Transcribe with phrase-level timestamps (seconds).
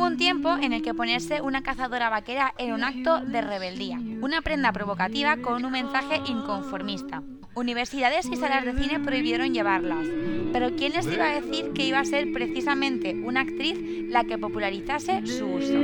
[0.00, 3.98] Hubo un tiempo en el que ponerse una cazadora vaquera era un acto de rebeldía,
[4.22, 7.22] una prenda provocativa con un mensaje inconformista.
[7.54, 10.06] Universidades y salas de cine prohibieron llevarlas,
[10.54, 13.78] pero ¿quién les iba a decir que iba a ser precisamente una actriz
[14.08, 15.74] la que popularizase su uso?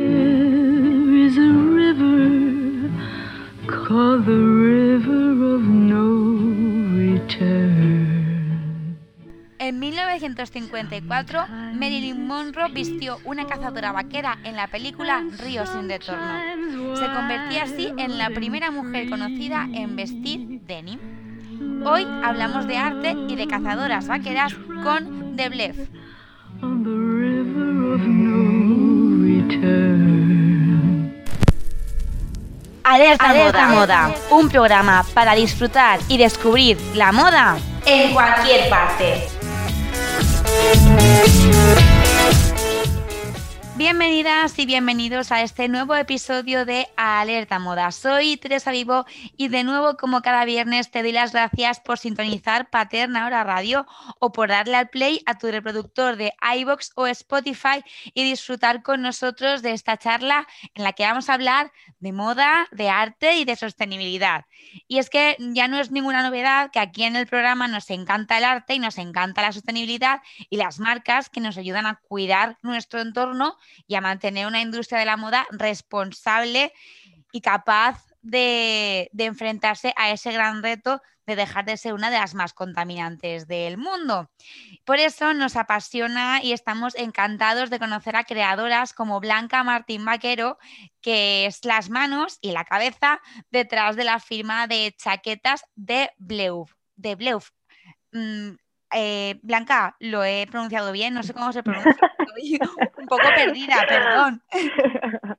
[9.67, 16.95] En 1954, Marilyn Monroe vistió una cazadora vaquera en la película Río sin retorno.
[16.95, 21.01] Se convertía así en la primera mujer conocida en vestir denim.
[21.85, 25.77] Hoy hablamos de arte y de cazadoras vaqueras con The Blef.
[32.85, 33.67] Alerta, moda.
[33.67, 39.36] moda, un programa para disfrutar y descubrir la moda en cualquier parte.
[43.77, 47.93] Bienvenidas y bienvenidos a este nuevo episodio de Alerta Moda.
[47.93, 49.05] Soy Teresa Vivo
[49.37, 53.87] y de nuevo, como cada viernes, te doy las gracias por sintonizar Paterna Hora Radio
[54.19, 59.03] o por darle al play a tu reproductor de iBox o Spotify y disfrutar con
[59.03, 61.71] nosotros de esta charla en la que vamos a hablar
[62.01, 64.47] de moda, de arte y de sostenibilidad.
[64.89, 68.39] Y es que ya no es ninguna novedad que aquí en el programa nos encanta
[68.39, 72.59] el arte y nos encanta la sostenibilidad y las marcas que nos ayudan a cuidar
[72.63, 76.73] nuestro entorno y a mantener una industria de la moda responsable
[77.33, 82.35] y capaz de, enfrentarse a ese gran reto de dejar de ser una de las
[82.35, 84.31] más contaminantes del mundo.
[84.85, 90.59] Por eso nos apasiona y estamos encantados de conocer a creadoras como Blanca Martín Vaquero,
[91.01, 96.73] que es las manos y la cabeza detrás de la firma de chaquetas de Bleuf.
[96.95, 97.17] De.
[98.13, 98.57] Mm,
[98.93, 102.59] eh, Blanca, lo he pronunciado bien, no sé cómo se pronuncia, estoy
[102.99, 104.43] un poco perdida, perdón.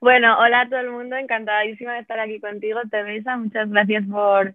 [0.00, 4.54] Bueno, hola a todo el mundo, encantadísima de estar aquí contigo, Teresa, muchas gracias por,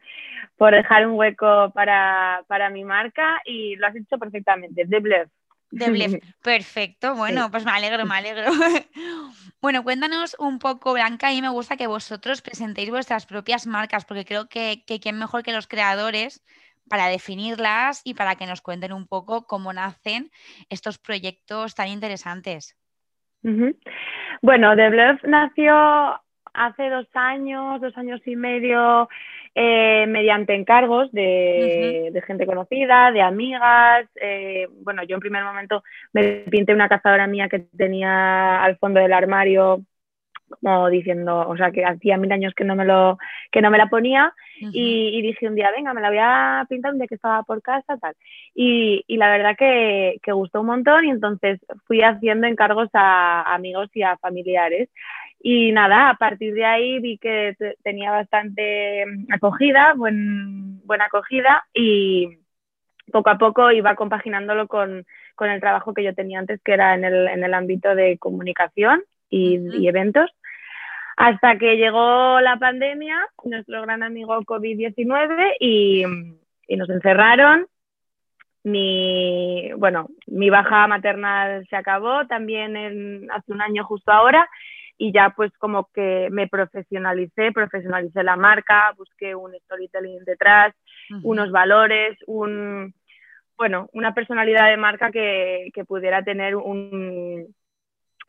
[0.57, 5.29] por dejar un hueco para, para, mi marca y lo has hecho perfectamente, de Blef.
[5.71, 6.13] De Blef,
[6.43, 8.51] perfecto, bueno, pues me alegro, me alegro.
[9.61, 14.25] Bueno, cuéntanos un poco, Blanca, y me gusta que vosotros presentéis vuestras propias marcas, porque
[14.25, 16.43] creo que, que quién mejor que los creadores
[16.89, 20.29] para definirlas y para que nos cuenten un poco cómo nacen
[20.69, 22.75] estos proyectos tan interesantes.
[24.41, 26.19] Bueno, The Bluff nació
[26.53, 29.07] hace dos años, dos años y medio,
[29.55, 34.07] eh, mediante encargos de, gente conocida, de amigas.
[34.15, 35.83] Eh, bueno, yo en primer momento
[36.13, 39.81] me pinté una cazadora mía que tenía al fondo del armario
[40.49, 43.17] como diciendo, o sea, que hacía mil años que no me, lo,
[43.51, 46.91] que no me la ponía y, dije un día, venga, me la voy a pintar
[46.91, 48.15] un día que estaba por casa, tal.
[48.53, 53.53] Y, y la verdad que, que, gustó un montón y entonces fui haciendo encargos a,
[53.53, 54.89] amigos y a familiares.
[55.41, 62.39] Y nada, a partir de ahí vi que tenía bastante acogida, buen, buena acogida y
[63.11, 65.05] poco a poco iba compaginándolo con,
[65.35, 68.17] con el trabajo que yo tenía antes, que era en el, en el ámbito de
[68.17, 70.29] comunicación y, y eventos.
[71.19, 76.05] Hasta que llegó la pandemia, nuestro gran amigo COVID-19 y,
[76.65, 77.67] y, nos encerraron.
[78.63, 84.49] Mi, bueno, mi baja maternal se acabó también en, hace un año justo ahora
[84.97, 90.73] y ya pues como que me profesionalicé, profesionalicé la marca, busqué un storytelling detrás,
[91.23, 92.93] unos valores, un,
[93.57, 97.53] bueno, una personalidad de marca que, que pudiera tener un,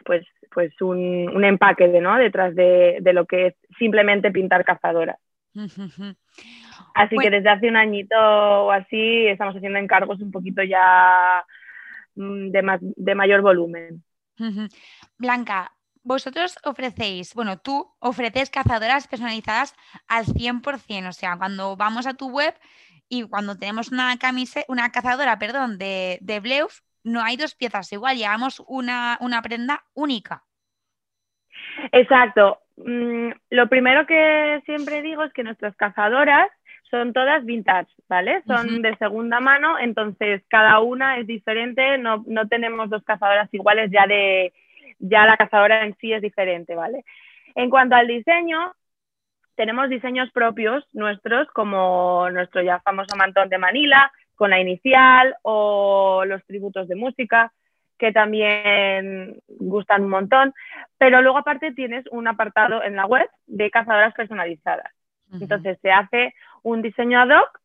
[0.04, 2.16] pues, pues un, empaque de, ¿no?
[2.16, 5.18] detrás de, lo que es simplemente pintar cazadoras.
[6.94, 11.44] Así que desde hace un añito o así estamos haciendo encargos un poquito ya
[12.16, 14.02] mm, de, de mayor volumen.
[15.18, 15.72] Blanca,
[16.02, 19.74] vosotros ofrecéis, bueno, tú ofreces cazadoras personalizadas
[20.08, 22.54] al 100%, o sea, cuando vamos a tu web
[23.08, 26.40] y cuando tenemos una camiseta, una cazadora, perdón, de, de
[27.04, 30.44] no hay dos piezas igual, llevamos una, prenda única.
[31.92, 32.60] Exacto.
[32.76, 36.48] Mm, lo primero que siempre digo es que nuestras cazadoras
[36.90, 38.42] son todas vintage, ¿vale?
[38.46, 43.90] Son de segunda mano, entonces cada una es diferente, no, no, tenemos dos cazadoras iguales,
[43.92, 44.52] ya de
[44.98, 47.04] ya la cazadora en sí es diferente, ¿vale?
[47.54, 48.74] En cuanto al diseño,
[49.54, 56.24] tenemos diseños propios nuestros, como nuestro ya famoso mantón de Manila, con la inicial o
[56.24, 57.52] los tributos de música,
[57.98, 60.54] que también gustan un montón.
[60.96, 64.90] Pero luego aparte tienes un apartado en la web de cazadoras personalizadas.
[65.30, 67.60] Entonces se hace un diseño ad hoc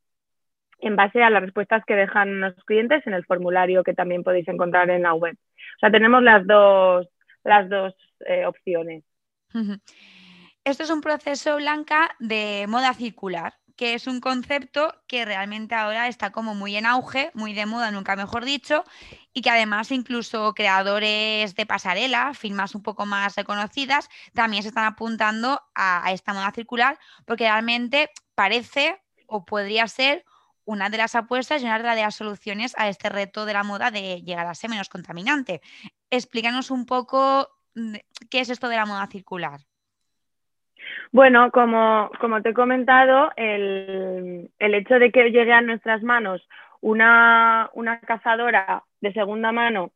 [0.80, 4.50] en base a las respuestas que dejan los clientes en el formulario que también podéis
[4.50, 5.38] encontrar en la web.
[5.78, 7.08] O sea, tenemos las dos,
[7.46, 7.96] las dos
[8.28, 9.06] eh, opciones.
[10.66, 16.08] Esto es un proceso blanca de moda circular, que es un concepto que realmente ahora
[16.08, 18.84] está como muy en auge, muy de moda, nunca mejor dicho,
[19.34, 24.86] y que además incluso creadores de pasarela, firmas un poco más reconocidas, también se están
[24.86, 30.26] apuntando a, esta moda circular, porque realmente parece o podría ser
[30.64, 33.92] una de las apuestas y una de las soluciones a este reto de la moda
[33.92, 35.62] de llegar a ser menos contaminante.
[36.10, 37.96] Explícanos un poco mm,
[38.30, 39.62] qué es esto de la moda circular.
[41.12, 42.10] Bueno, como,
[42.44, 46.48] te he comentado, el, hecho de que llegue a nuestras manos
[46.82, 47.70] una,
[48.06, 49.92] cazadora de segunda mano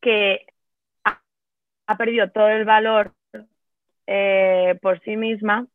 [0.00, 0.46] que
[1.04, 3.12] ha, perdido todo el valor
[4.06, 5.66] eh, por sí misma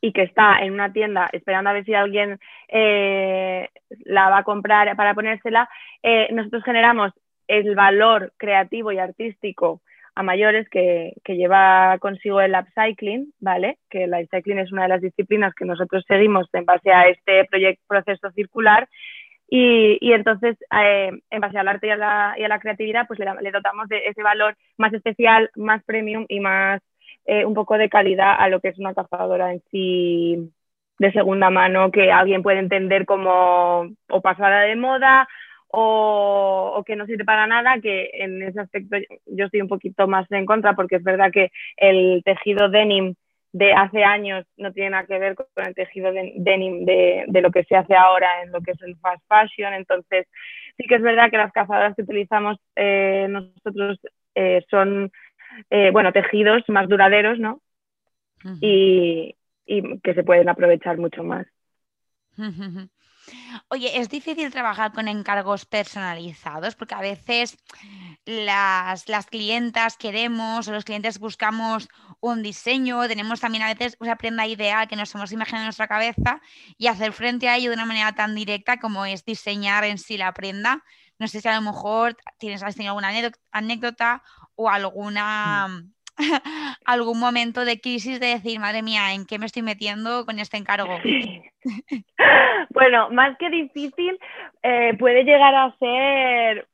[0.00, 3.68] y que está en una tienda esperando a ver si alguien eh,
[4.04, 5.68] la va a comprar para ponérsela,
[6.02, 7.12] eh, nosotros generamos
[7.46, 9.82] el valor creativo y artístico
[10.20, 13.78] a mayores que, lleva consigo el upcycling, ¿vale?
[13.88, 17.46] Que el upcycling es una de las disciplinas que nosotros seguimos en base a este
[17.46, 18.86] proyecto, proceso circular
[19.48, 24.06] y, entonces, eh, en base al arte y a la, creatividad, pues le, dotamos de
[24.06, 26.82] ese valor más especial, más premium y más
[27.24, 30.52] eh, un poco de calidad a lo que es una cazadora en sí
[30.98, 35.26] de segunda mano que alguien puede entender como o pasada de moda
[35.72, 38.96] o, que no sirve para nada, que en ese aspecto
[39.26, 43.14] yo estoy un poquito más en contra porque es verdad que el tejido denim
[43.52, 47.64] de hace años no tiene nada que ver con el tejido denim de, lo que
[47.64, 49.74] se hace ahora en lo que es el fast fashion.
[49.74, 50.26] Entonces,
[50.76, 53.98] sí que es verdad que las cazadoras que utilizamos eh, nosotros
[54.34, 55.10] eh, son,
[55.68, 57.60] eh, bueno, tejidos más duraderos, ¿no?
[58.60, 61.46] y, y, que se pueden aprovechar mucho más.
[63.68, 67.56] Oye, es difícil trabajar con encargos personalizados porque a veces
[68.24, 71.88] las, clientas queremos o los clientes buscamos
[72.20, 75.88] un diseño, tenemos también a veces una prenda ideal que nos hemos imaginado en nuestra
[75.88, 76.40] cabeza
[76.76, 80.16] y hacer frente a ello de una manera tan directa como es diseñar en sí
[80.16, 80.84] la prenda.
[81.18, 83.12] No sé si a lo mejor tienes alguna
[83.52, 84.22] anécdota
[84.54, 85.68] o alguna...
[85.68, 85.92] Mm.
[86.84, 90.56] algún momento de crisis de decir, madre mía, ¿en qué me estoy metiendo con este
[90.56, 90.98] encargo?
[92.70, 94.18] bueno, más que difícil,
[94.62, 96.66] eh, puede llegar a ser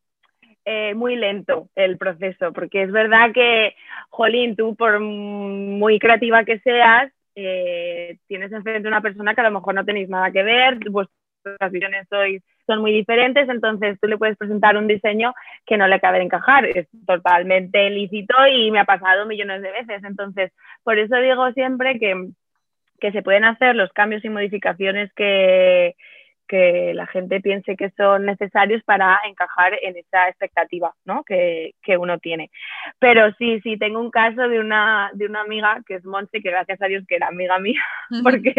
[0.65, 3.77] eh, muy lento el proceso, porque es verdad que,
[4.11, 9.53] Jolín, tú por muy creativa que seas, eh, tienes enfrente una persona que a lo
[9.53, 14.19] mejor no tenéis nada que ver, vuestras visiones sois son muy diferentes, entonces tú le
[14.19, 15.35] puedes presentar un diseño
[15.65, 16.67] que no le cabe encajar.
[16.67, 20.05] Es totalmente lícito y me ha pasado millones de veces.
[20.05, 20.53] Entonces,
[20.83, 22.31] por eso digo siempre que,
[23.13, 25.95] se pueden hacer los cambios y modificaciones que,
[26.47, 31.23] que la gente piense que son necesarios para encajar en esa expectativa ¿no?
[31.25, 32.51] que, uno tiene.
[32.99, 36.51] Pero sí, sí, tengo un caso de una, de una amiga que es Monse, que
[36.51, 37.81] gracias a Dios que era amiga mía,
[38.23, 38.55] porque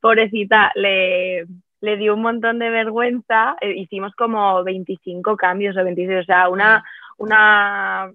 [0.00, 1.46] pobrecita, le,
[1.82, 3.56] le dio un montón de vergüenza.
[3.60, 6.84] Eh, hicimos como 25 cambios o 26, o sea, una,
[7.18, 8.10] una,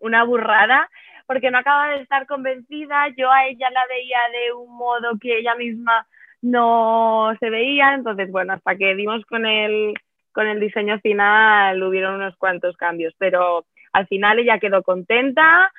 [0.00, 0.90] una burrada,
[1.26, 3.08] porque no acaba de estar convencida.
[3.16, 6.06] Yo a ella la veía de un modo que ella misma
[6.42, 7.94] no se veía.
[7.94, 9.94] Entonces, bueno, hasta que dimos con el,
[10.32, 15.72] con el diseño final hubieron unos cuantos cambios, pero al final ella quedó contenta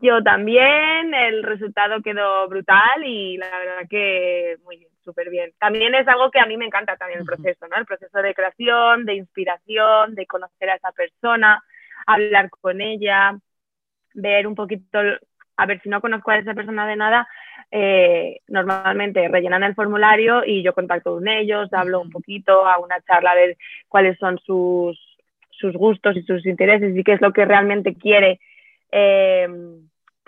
[0.00, 5.52] yo también, el resultado quedó brutal y la verdad que muy bien, súper bien.
[5.58, 7.76] También es algo que a mí me encanta también el proceso, ¿no?
[7.76, 11.62] El proceso de creación, de inspiración, de conocer a esa persona,
[12.06, 13.38] hablar con ella,
[14.14, 14.98] ver un poquito,
[15.56, 17.28] a ver si no conozco a esa persona de nada,
[17.70, 23.02] eh, normalmente rellenan el formulario y yo contacto con ellos, hablo un poquito, hago una
[23.02, 24.98] charla a ver cuáles son sus,
[25.50, 28.40] sus gustos y sus intereses y qué es lo que realmente quiere.
[28.90, 29.46] Eh,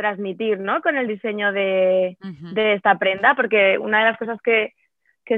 [0.03, 0.83] transmitir ¿no?
[0.83, 2.17] con el diseño de,
[2.57, 4.75] esta prenda, porque una de las cosas que,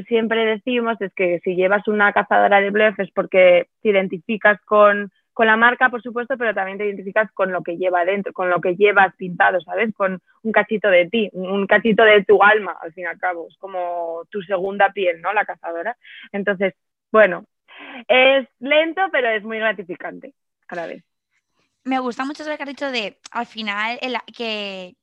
[0.09, 5.13] siempre decimos es que si llevas una cazadora de bluff es porque te identificas con,
[5.39, 8.61] la marca, por supuesto, pero también te identificas con lo que lleva dentro, con lo
[8.61, 9.95] que llevas pintado, ¿sabes?
[9.95, 13.47] Con un cachito de ti, un cachito de tu alma, al fin y al cabo,
[13.49, 15.33] es como tu segunda piel, ¿no?
[15.33, 15.97] La cazadora.
[16.33, 16.75] Entonces,
[17.13, 17.45] bueno,
[18.09, 20.33] es lento, pero es muy gratificante
[20.67, 21.05] a la vez
[21.85, 23.99] me gusta mucho eso que has dicho de, al final,
[24.35, 24.97] que,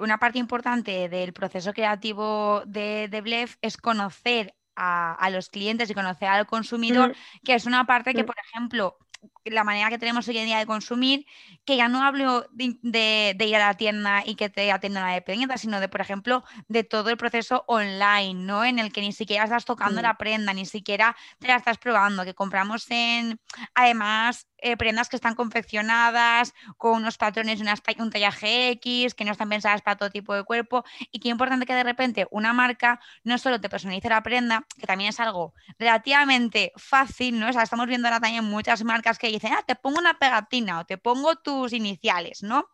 [0.00, 5.94] una parte importante del proceso creativo de, de Blef es conocer a, los clientes y
[5.94, 7.14] conocer al consumidor,
[7.44, 8.98] que es una parte que, por ejemplo,
[9.44, 11.26] la manera que tenemos hoy en día de consumir,
[11.64, 15.58] que ya no hablo de, ir a la tienda y que te atiendan la dependencia,
[15.58, 18.64] sino de, por ejemplo, de todo el proceso online, ¿no?
[18.64, 22.24] En el que ni siquiera estás tocando la prenda, ni siquiera te la estás probando,
[22.24, 23.40] que compramos en,
[23.74, 29.32] además, eh, prendas que están confeccionadas con unos patrones, unas, un tallaje X, que no
[29.32, 32.98] están pensadas para todo tipo de cuerpo y qué importante que de repente una marca
[33.24, 37.50] no solo te personalice la prenda, que también es algo relativamente fácil, ¿no?
[37.50, 40.80] O sea, estamos viendo ahora también muchas marcas que dicen, ah, te pongo una pegatina
[40.80, 42.66] o te pongo tus iniciales, ¿no?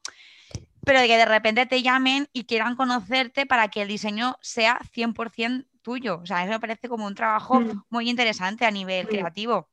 [0.84, 5.66] Pero que de repente te llamen y quieran conocerte para que el diseño sea 100%
[5.82, 6.20] tuyo.
[6.22, 7.84] O sea, eso me parece como un trabajo mm.
[7.90, 9.68] muy interesante a nivel creativo.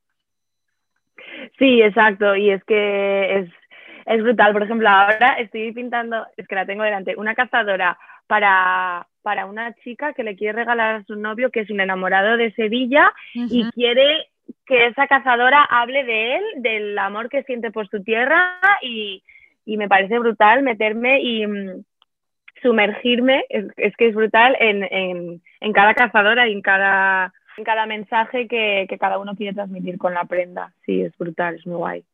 [1.58, 2.36] Sí, exacto.
[2.36, 3.50] Y es que es,
[4.06, 4.54] es brutal.
[4.54, 9.74] Por ejemplo, ahora estoy pintando, es que la tengo delante, una cazadora para, para una
[9.76, 13.70] chica que le quiere regalar a su novio, que es un enamorado de Sevilla, y
[13.72, 14.30] quiere
[14.66, 19.24] que esa cazadora hable de él, del amor que siente por su tierra, y,
[19.66, 21.84] y me parece brutal meterme y mm,
[22.62, 27.64] sumergirme, es, es, que es brutal, en, en, en cada cazadora y en cada en
[27.64, 30.74] cada mensaje que, que cada uno quiere transmitir con la prenda.
[30.86, 32.06] Sí, es brutal, es muy guay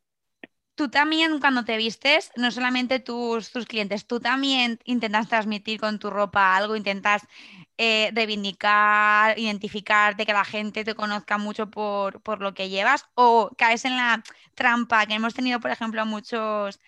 [0.74, 5.98] tú también cuando te vistes, no solamente tus, tus, clientes, tú también intentas transmitir con
[5.98, 7.26] tu ropa algo, intentas
[7.76, 13.50] eh, reivindicar, identificarte, que la gente te conozca mucho por, por, lo que llevas, o
[13.58, 14.22] caes en la
[14.54, 16.80] trampa que hemos tenido, por ejemplo, a muchos,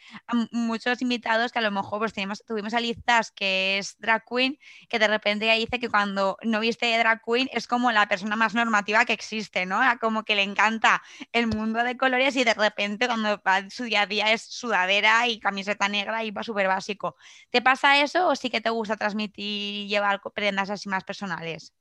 [0.52, 2.14] muchos invitados que a lo mejor pues,
[2.47, 6.97] tuvimos a Lizas, que es drag queen, que de repente dice que cuando no viste
[6.99, 9.81] drag queen es como la persona más normativa que existe, ¿no?
[10.00, 11.02] Como que le encanta
[11.33, 15.26] el mundo de colores y de repente cuando va su día a día es sudadera
[15.26, 17.16] y camiseta negra y va súper básico.
[17.50, 21.73] ¿Te pasa eso o sí que te gusta transmitir y llevar prendas y más personales?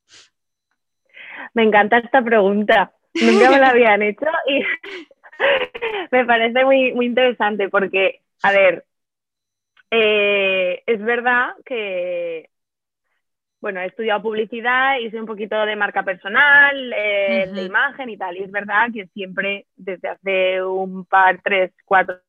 [1.53, 2.93] Me encanta esta pregunta.
[3.13, 4.61] Nunca me la habían hecho y
[6.11, 8.85] me parece muy, muy interesante porque, a ver,
[9.91, 12.49] eh, es verdad que,
[13.61, 18.17] bueno, he estudiado publicidad y soy un poquito de marca personal, eh, de imagen y
[18.17, 18.37] tal.
[18.37, 22.19] Y es verdad que siempre, desde hace un par, tres, cuatro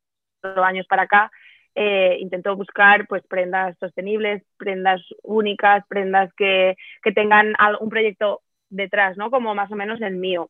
[0.43, 1.31] años para acá,
[1.79, 8.41] eh, intento buscar pues prendas sostenibles, prendas únicas, prendas que, que tengan un proyecto
[8.71, 9.31] detrás, ¿no?
[9.31, 10.49] Como más o menos el mío.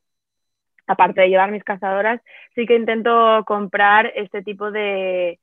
[0.87, 2.21] Aparte de llevar mis cazadoras,
[2.54, 5.40] sí que intento comprar este tipo de,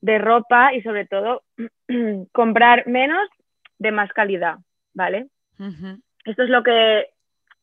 [0.00, 1.42] de ropa y sobre todo
[2.32, 3.28] comprar menos
[3.78, 4.58] de más calidad,
[4.94, 5.26] ¿vale?
[6.24, 7.08] Esto es lo que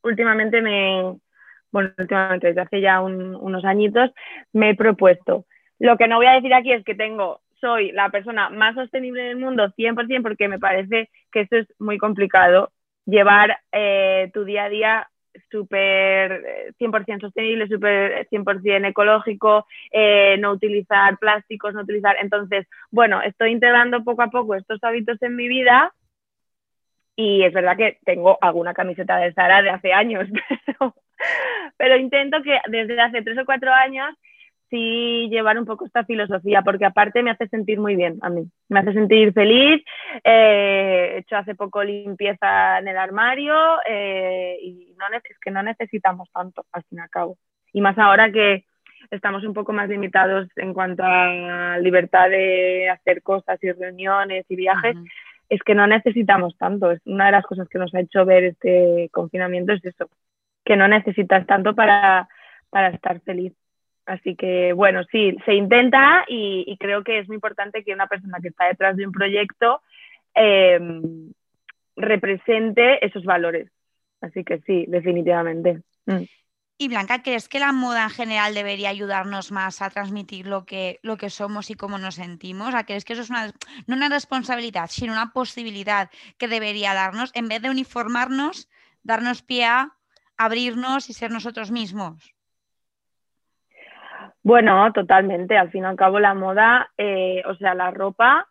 [0.03, 1.15] últimamente me,
[1.71, 4.11] bueno, últimamente desde hace ya unos añitos
[4.51, 5.45] me he propuesto.
[5.79, 9.23] Lo que no voy a decir aquí es que tengo soy la persona más sostenible
[9.23, 12.73] del mundo 100% porque me parece que esto es muy complicado.
[13.05, 15.09] Llevar eh, tu día a día
[15.49, 22.17] súper 100% eh, sostenible, súper 100% ecológico, eh, no utilizar plásticos, no utilizar...
[22.19, 25.93] Entonces, bueno, estoy integrando poco a poco estos hábitos en mi vida
[27.15, 30.27] y es verdad que tengo alguna camiseta de Sara de hace años,
[30.65, 30.95] pero,
[31.77, 34.13] pero intento que desde hace tres o cuatro años
[34.73, 38.49] sí llevar un poco esta filosofía, porque aparte me hace sentir muy bien a mí,
[38.69, 39.83] me hace sentir feliz,
[40.23, 43.53] eh, he hecho hace poco limpieza en el armario
[43.87, 47.37] eh, y no, es que no necesitamos tanto, al fin y al cabo.
[47.71, 48.65] Y más ahora que
[49.11, 54.55] estamos un poco más limitados en cuanto a libertad de hacer cosas y reuniones y
[54.55, 54.95] viajes,
[55.49, 56.91] es que no necesitamos tanto.
[56.91, 60.09] Es una de las cosas que nos ha hecho ver este confinamiento es eso,
[60.65, 62.27] que no necesitas tanto para,
[62.71, 63.53] para estar feliz.
[64.05, 68.39] Así que, bueno, sí, se intenta y, creo que es muy importante que una persona
[68.41, 69.81] que está detrás de un proyecto
[70.33, 71.31] em,
[71.95, 73.69] represente esos valores.
[74.19, 75.81] Así que sí, definitivamente.
[76.05, 76.23] Mm.
[76.77, 80.99] Y Blanca, ¿crees que la moda en general debería ayudarnos más a transmitir lo que,
[81.03, 82.73] lo que somos y cómo nos sentimos?
[82.85, 83.53] ¿Crees que eso es una,
[83.87, 88.69] no una responsabilidad, sino una posibilidad que debería darnos, en vez de uniformarnos,
[89.03, 89.95] darnos pie a
[90.35, 92.32] abrirnos y ser nosotros mismos?
[94.43, 95.57] Bueno, totalmente.
[95.57, 98.47] Al fin y al cabo, la moda, eh, o sea, la ropa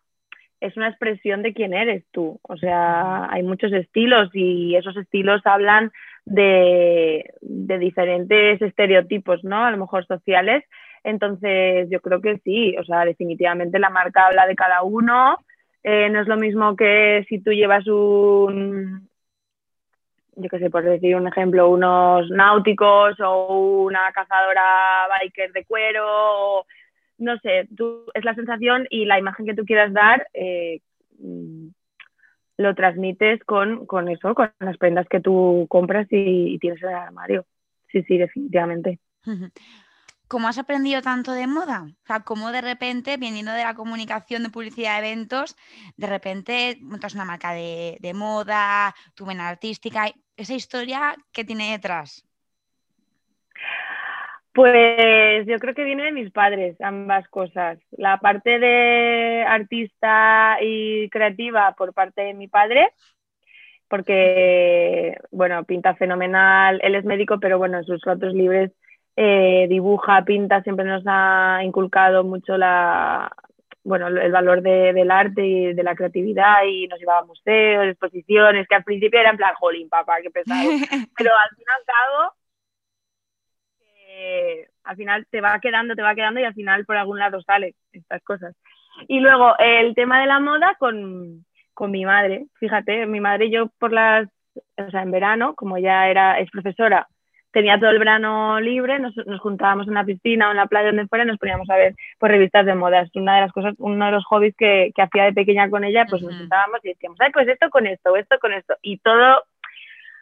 [0.59, 2.39] es una expresión de quién eres tú.
[2.43, 5.91] O sea, hay muchos estilos y esos estilos hablan
[6.25, 9.65] de, diferentes estereotipos, ¿no?
[9.65, 10.63] A lo mejor sociales.
[11.03, 12.75] Entonces, yo creo que sí.
[12.77, 15.37] O sea, definitivamente la marca habla de cada uno.
[15.83, 19.09] Eh, no es lo mismo que si tú llevas un,
[20.35, 26.65] yo qué sé, por decir un ejemplo, unos náuticos o una cazadora biker de cuero,
[27.17, 30.81] no sé, tú, es la sensación y la imagen que tú quieras dar, eh,
[31.19, 31.67] mm,
[32.57, 36.95] lo transmites con, con, eso, con las prendas que tú compras y, tienes en el
[36.95, 37.45] armario.
[37.91, 38.99] Sí, sí, definitivamente.
[40.27, 41.83] ¿cómo has aprendido tanto de moda?
[41.83, 45.55] O sea, ¿cómo de repente, viniendo de la comunicación de publicidad de eventos,
[45.95, 51.71] de repente montas una marca de, de moda, tu vena artística, esa historia que tiene
[51.71, 52.25] detrás?
[54.53, 57.79] Pues yo creo que viene de mis padres, ambas cosas.
[57.91, 62.91] La parte de artista y creativa por parte de mi padre,
[63.87, 66.79] porque, bueno, pinta fenomenal.
[66.83, 68.71] Él es médico, pero bueno, en sus ratos libres
[69.15, 73.31] eh, dibuja, pinta, siempre nos ha inculcado mucho la,
[73.83, 78.67] bueno, el valor del arte y de la creatividad y nos llevaba a museos, exposiciones,
[78.67, 80.69] que al principio era en plan, jolín, papá, qué pesado.
[81.17, 82.33] Pero al fin y al cabo
[84.83, 87.75] al final te va quedando, te va quedando y al final por algún lado sale
[87.91, 88.55] estas cosas.
[89.07, 93.51] Y luego el tema de la moda con, con mi madre, fíjate, mi madre y
[93.51, 94.27] yo por las,
[94.77, 97.07] o sea, en verano, como ya era, es profesora,
[97.53, 100.87] tenía todo el verano libre, nos, nos, juntábamos en la piscina o en la playa
[100.87, 103.01] donde fuera y nos poníamos a ver por revistas de moda.
[103.01, 105.83] Es una de las cosas, uno de los hobbies que, que hacía de pequeña con
[105.83, 108.75] ella, pues nos juntábamos y decíamos, ay, pues esto con esto, esto con esto.
[108.81, 109.43] Y todo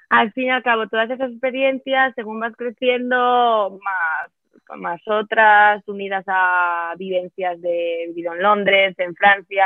[0.09, 4.29] al fin y al cabo, todas esas experiencias, según vas creciendo, más,
[4.77, 9.65] más otras, unidas a vivencias de vivido en Londres, en Francia,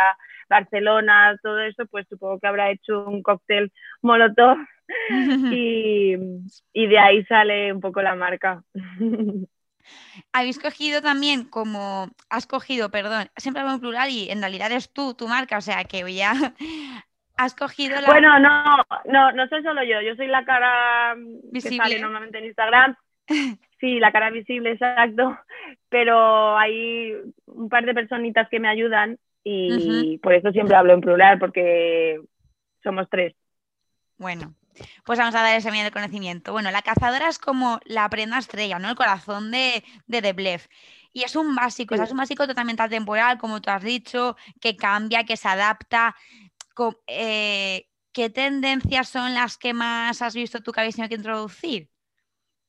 [0.50, 3.72] Barcelona, todo eso, pues supongo que habrá hecho un cóctel
[4.02, 4.58] molotov
[5.52, 6.16] y,
[6.74, 8.64] y de ahí sale un poco la marca.
[10.34, 14.92] Habéis cogido también como, has cogido, perdón, siempre hablo en plural y en realidad es
[14.92, 16.34] tú, tu marca, o sea que ya
[17.38, 18.08] has cogido la...
[18.08, 21.78] Bueno, no, no, no soy solo yo, yo soy la cara visible.
[21.78, 22.96] que sale normalmente en Instagram.
[23.80, 25.38] Sí, la cara visible, exacto.
[25.90, 27.14] Pero hay
[27.46, 32.20] un par de personitas que me ayudan y por eso siempre hablo en plural, porque
[32.82, 33.36] somos tres.
[34.18, 34.56] Bueno,
[35.04, 36.52] pues vamos a dar ese medio de conocimiento.
[36.52, 38.90] Bueno, la cazadora es como la prenda estrella, ¿no?
[38.90, 40.68] El corazón de, de The Blef.
[41.14, 45.24] Y es un básico, es un básico totalmente atemporal, como tú has dicho, que cambia,
[45.24, 46.16] que se adapta.
[47.08, 51.90] Eh, ¿qué tendencias son las que más has visto tú que habéis tenido que introducir?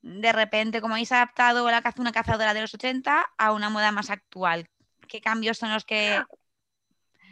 [0.01, 4.09] De repente, como habéis adaptado la una cazadora de los 80 a una moda más
[4.09, 4.67] actual,
[5.07, 6.21] ¿qué cambios son los que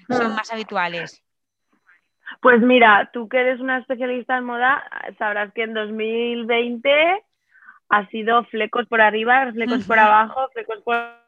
[0.09, 1.23] son más habituales?
[2.41, 4.83] Pues mira, tú que eres una especialista en moda,
[5.17, 7.23] sabrás que en 2020
[7.89, 11.24] ha sido flecos por arriba, flecos por abajo, flecos por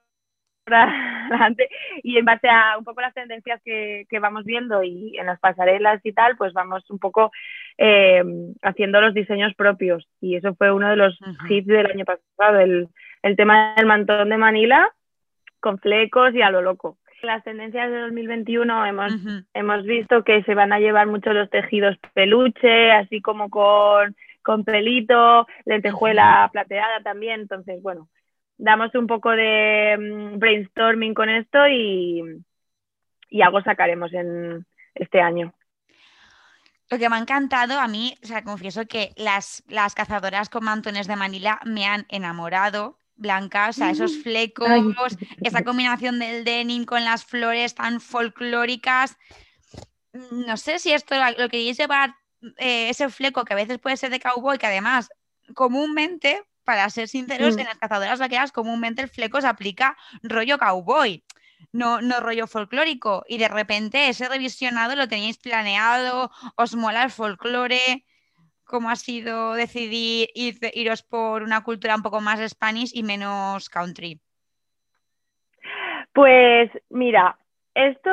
[1.31, 1.69] adelante.
[2.03, 6.01] Y en base a un poco las tendencias que, vamos viendo y en las pasarelas
[6.03, 7.31] y tal, pues vamos un poco
[7.77, 8.23] eh,
[8.61, 10.07] haciendo los diseños propios.
[10.21, 11.17] Y eso fue uno de los
[11.49, 12.89] hits del año pasado, el,
[13.35, 14.91] tema del mantón de Manila
[15.59, 16.97] con flecos y a lo loco.
[17.23, 19.11] Las tendencias de 2021 hemos,
[19.53, 24.63] hemos visto que se van a llevar mucho los tejidos peluche, así como con, con
[24.63, 28.07] pelito, lentejuela plateada también, entonces bueno,
[28.57, 32.43] damos un poco de mm, brainstorming con esto y,
[33.41, 34.65] algo sacaremos en
[34.95, 35.53] este año.
[36.89, 40.63] Lo que me ha encantado a mí, o sea, confieso que las, las cazadoras con
[40.63, 42.97] mantones de Manila me han enamorado.
[43.19, 49.17] Blanca, o sea, esos flecos, esa combinación del denim con las flores tan folclóricas.
[50.31, 52.15] No sé si esto lo queréis llevar,
[52.57, 55.09] eh, ese fleco que a veces puede ser de cowboy, que además
[55.55, 57.59] comúnmente para ser sinceros, mm.
[57.59, 61.23] en las cazadoras vaqueras comúnmente el fleco se aplica rollo cowboy,
[61.71, 63.23] no, no rollo folclórico.
[63.25, 68.03] Y de repente ese revisionado lo teníais planeado, os mola el folclore.
[68.65, 74.19] ¿Cómo ha sido decidir iros por una cultura un poco más Spanish y menos country?
[76.11, 77.37] Pues mira,
[77.75, 78.09] esto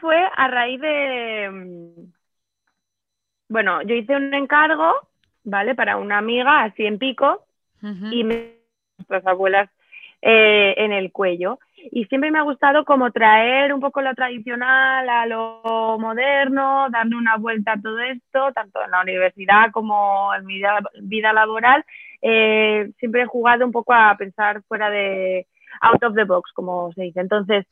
[0.00, 1.50] fue a raíz de...
[1.52, 2.12] Mm,
[3.48, 5.07] bueno, yo hice un encargo
[5.48, 5.74] ¿vale?
[5.74, 7.44] Para una amiga así en pico
[8.10, 9.70] y nuestras abuelas
[10.20, 11.58] eh, en el cuello.
[11.92, 17.16] Y siempre me ha gustado como traer un poco lo tradicional a lo moderno, darle
[17.16, 20.60] una vuelta a todo esto, tanto en la universidad como en mi
[21.02, 21.84] vida, laboral.
[22.20, 25.46] Eh, siempre he jugado un poco a pensar fuera de
[25.80, 27.20] out of the box, como se dice.
[27.20, 27.64] Entonces,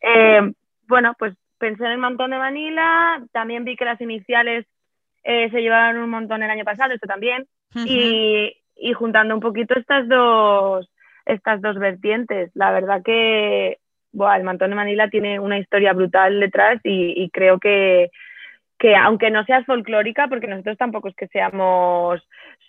[0.00, 0.52] eh,
[0.88, 4.66] bueno, pues pensé en el montón de Manila, también vi que las iniciales
[5.24, 8.54] eh, se llevaron un montón el año pasado, esto también, y,
[8.94, 10.90] juntando un poquito estas dos,
[11.24, 13.78] estas dos vertientes, la verdad que
[14.12, 18.10] el Mantón de Manila tiene una historia brutal detrás y, creo que,
[18.78, 22.20] que aunque no seas folclórica, porque nosotros tampoco es que seamos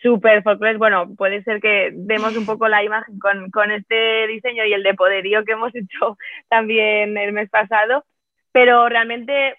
[0.01, 4.65] súper folclóricos, bueno, puede ser que demos un poco la imagen con, con, este diseño
[4.65, 6.17] y el de poderío que hemos hecho
[6.49, 8.05] también el mes pasado,
[8.51, 9.55] pero realmente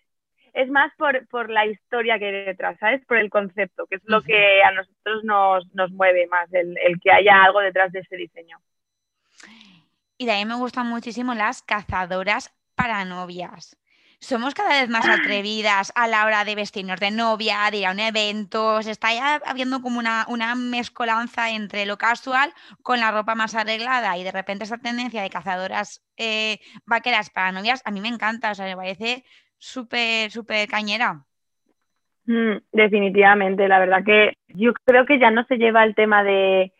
[0.54, 3.04] es más por, por, la historia que hay detrás, ¿sabes?
[3.06, 7.00] Por el concepto, que es lo que a nosotros nos, nos mueve más, el, el,
[7.00, 8.58] que haya algo detrás de ese diseño.
[10.16, 13.76] Y de ahí me gustan muchísimo las cazadoras para novias.
[14.20, 17.90] Somos cada vez más atrevidas a la hora de vestirnos de novia, de ir a
[17.90, 18.80] un evento.
[18.82, 23.54] Se está ya habiendo como una, una mezcolanza entre lo casual con la ropa más
[23.54, 28.08] arreglada y de repente esa tendencia de cazadoras eh, vaqueras para novias a mí me
[28.08, 29.24] encanta, o sea, me parece
[29.58, 31.24] súper, súper cañera.
[32.26, 36.72] Mm, definitivamente, la verdad que yo creo que ya no se lleva el tema de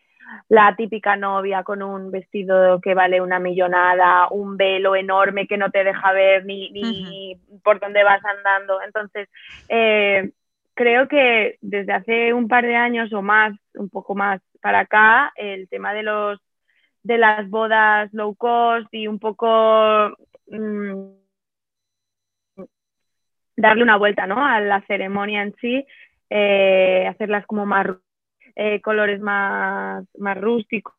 [0.49, 5.69] la típica novia con un vestido que vale una millonada, un velo enorme que no
[5.69, 8.81] te deja ver ni, ni por dónde vas andando.
[8.81, 9.29] Entonces,
[9.69, 10.31] eh,
[10.73, 15.31] creo que desde hace un par de años o más, un poco más para acá,
[15.35, 16.39] el tema de los
[17.03, 20.09] de las bodas low cost y un poco
[20.47, 21.24] mm,
[23.57, 24.45] darle una vuelta ¿no?
[24.45, 25.85] a la ceremonia en sí,
[26.29, 27.87] eh, hacerlas como más
[28.55, 30.95] eh, colores más, más rústicos,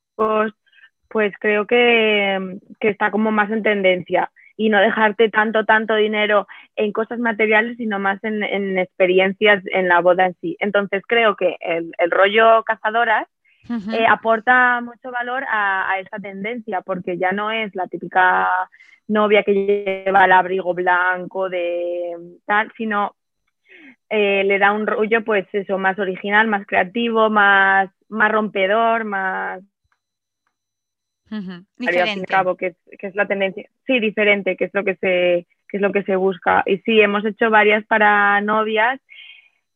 [1.08, 6.92] pues creo que, está como más en tendencia y no dejarte tanto, tanto dinero en
[6.92, 10.56] cosas materiales, sino más en, experiencias en la boda en sí.
[10.60, 13.26] Entonces creo que el, rollo cazadoras
[13.92, 18.48] eh, aporta mucho valor a, a, esa tendencia, porque ya no es la típica
[19.08, 19.52] novia que
[20.04, 23.14] lleva el abrigo blanco de tal, sino
[24.08, 29.62] eh, le da un rollo, pues eso, más original, más creativo, más, más rompedor, más...
[31.76, 32.24] Diferente.
[32.56, 33.68] que, es, que es la tendencia.
[33.84, 36.62] Sí, diferente, que es lo que se, que es lo que se busca.
[36.66, 39.00] Y sí, hemos hecho varias para novias.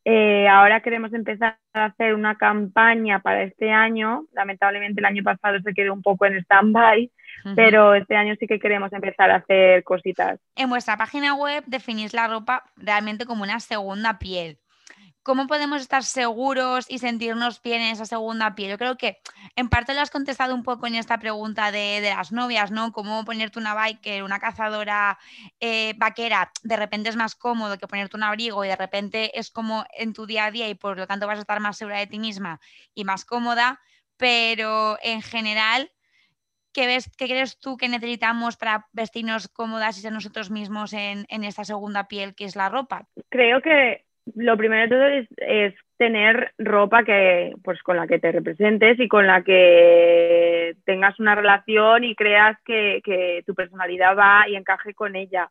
[0.05, 4.25] Eh, ahora queremos empezar a hacer una campaña para este año.
[4.33, 7.11] Lamentablemente el año pasado se quedó un poco en stand-by,
[7.55, 10.41] pero este año sí que queremos empezar a hacer cositas.
[10.57, 14.59] En vuestra página web definís la ropa realmente como una segunda piel.
[15.23, 18.71] ¿Cómo podemos estar seguros y sentirnos bien en esa segunda piel?
[18.71, 19.19] Yo creo que
[19.55, 22.93] en parte lo has contestado un poco en esta pregunta de, las novias, ¿no?
[22.93, 25.19] Cómo ponerte una biker, una cazadora
[25.61, 29.51] eh, vaquera, de repente es más cómodo que ponerte un abrigo y de repente es
[29.51, 31.99] como en tu día a día y por lo tanto vas a estar más segura
[31.99, 32.61] de ti misma
[32.95, 33.81] y más cómoda,
[34.17, 35.91] pero en general
[36.73, 41.27] ¿Qué, ves, ¿Qué crees tú que necesitamos para vestirnos cómodas y ser nosotros mismos en,
[41.29, 43.09] esta segunda piel que es la ropa?
[43.29, 48.33] Creo que lo primero de todo es, tener ropa que, pues, con la que te
[48.33, 54.57] representes y con la que tengas una relación y creas que, tu personalidad va y
[54.57, 55.51] encaje con ella.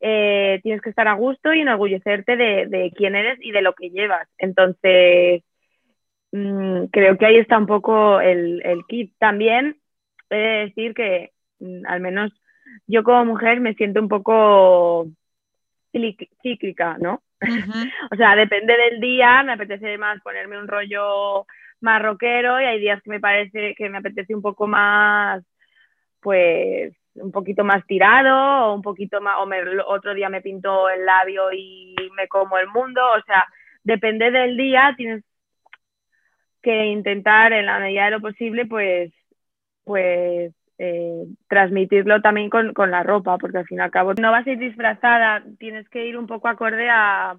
[0.00, 3.88] Eh, tienes que estar a gusto y enorgullecerte de, quién eres y de lo que
[3.88, 4.28] llevas.
[4.36, 5.42] Entonces,
[6.32, 9.14] mm, creo que ahí está un poco el, el kit.
[9.18, 9.78] También
[10.28, 12.32] he de decir que mm, al menos
[12.86, 15.08] yo como mujer me siento un poco
[15.92, 17.22] cíclica, ¿no?
[18.12, 21.46] o sea, depende del día, me apetece más ponerme un rollo
[21.80, 25.44] más rockero y hay días que me parece que me apetece un poco más,
[26.20, 29.48] pues, un poquito más tirado o un poquito más, o
[29.86, 33.46] otro día me pinto el labio y me como el mundo, o sea,
[33.82, 35.24] depende del día, tienes
[36.62, 39.12] que intentar en la medida de lo posible, pues,
[39.84, 44.46] pues eh, transmitirlo también con, la ropa, porque al fin y al cabo no vas
[44.46, 47.36] a ir disfrazada, tienes que ir un poco acorde a,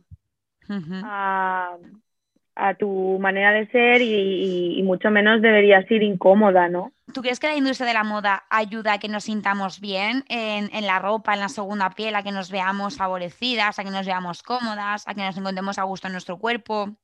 [2.55, 6.91] a, tu manera de ser y, mucho menos deberías ir incómoda, ¿no?
[7.13, 10.69] ¿Tú crees que la industria de la moda ayuda a que nos sintamos bien en,
[10.73, 14.05] en, la ropa, en la segunda piel, a que nos veamos favorecidas, a que nos
[14.05, 16.95] veamos cómodas, a que nos encontremos a gusto en nuestro cuerpo?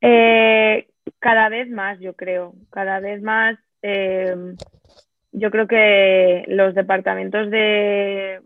[0.00, 3.58] Eh, cada vez más, yo creo, cada vez más.
[3.82, 4.34] Eh,
[5.32, 8.40] yo creo que los departamentos de,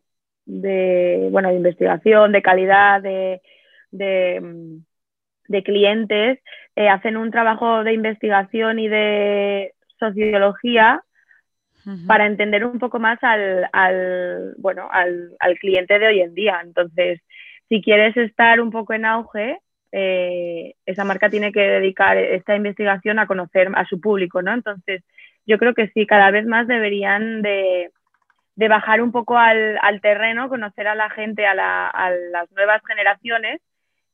[0.45, 3.41] de, bueno, de investigación, de calidad, de,
[3.91, 6.41] de, clientes,
[6.77, 11.03] eh, hacen un trabajo de investigación y de sociología
[12.07, 16.61] para entender un poco más al, al bueno, al, al, cliente de hoy en día.
[16.63, 17.21] Entonces,
[17.69, 19.59] si quieres estar un poco en auge,
[19.91, 24.55] eh, esa marca tiene que dedicar esta investigación a conocer a su público, ¿no?
[24.55, 25.03] Entonces,
[25.47, 27.91] yo creo que sí, cada vez más deberían de,
[28.57, 33.61] bajar un poco al, terreno, conocer a la gente, a, las nuevas generaciones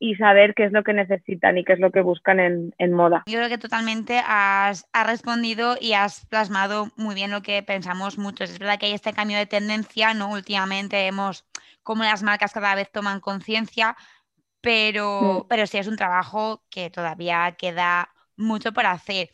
[0.00, 3.24] y saber qué es lo que necesitan y qué es lo que buscan en, moda.
[3.26, 8.16] Yo creo que totalmente has, has, respondido y has plasmado muy bien lo que pensamos
[8.16, 8.50] muchos.
[8.50, 10.30] Es verdad que hay este cambio de tendencia, ¿no?
[10.30, 11.44] Últimamente vemos
[11.82, 13.96] cómo las marcas cada vez toman conciencia,
[14.60, 19.30] pero, pero sí es un trabajo que todavía queda mucho por hacer.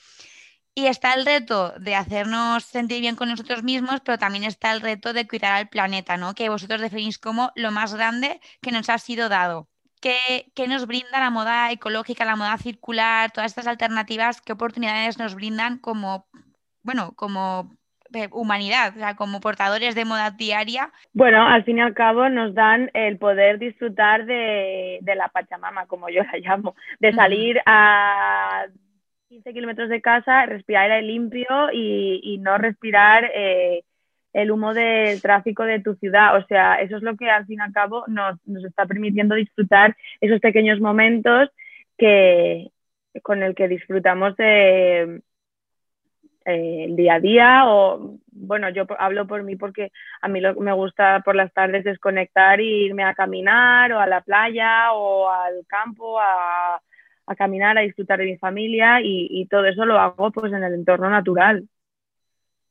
[0.75, 4.81] Y está el reto de hacernos sentir bien con nosotros mismos, pero también está el
[4.81, 6.35] reto de cuidar al planeta, ¿no?
[6.35, 9.69] Que vosotros definís como lo más grande que nos ha sido dado.
[10.01, 14.41] ¿Qué, ¿Qué, nos brinda la moda ecológica, la moda circular, todas estas alternativas?
[14.41, 16.27] ¿Qué oportunidades nos brindan como,
[16.83, 17.71] bueno, como
[18.33, 20.91] humanidad, o sea, como portadores de moda diaria.
[21.13, 26.09] Bueno, al fin y al cabo nos dan el poder disfrutar de, la Pachamama, como
[26.09, 28.67] yo la llamo, de salir a
[29.35, 33.83] 15 kilómetros de casa, respirar aire limpio y, no respirar eh,
[34.33, 36.37] el humo del tráfico de tu ciudad.
[36.37, 39.35] O sea, eso es lo que al fin y al cabo nos, nos está permitiendo
[39.35, 41.51] disfrutar esos pequeños momentos
[41.99, 42.71] que,
[43.23, 45.21] con el que disfrutamos de,
[46.45, 50.55] eh, el día a día o bueno yo hablo por mí porque a mí lo,
[50.57, 55.31] me gusta por las tardes desconectar e irme a caminar o a la playa o
[55.31, 56.81] al campo a,
[57.27, 60.75] a caminar a disfrutar de mi familia y, todo eso lo hago pues en el
[60.75, 61.69] entorno natural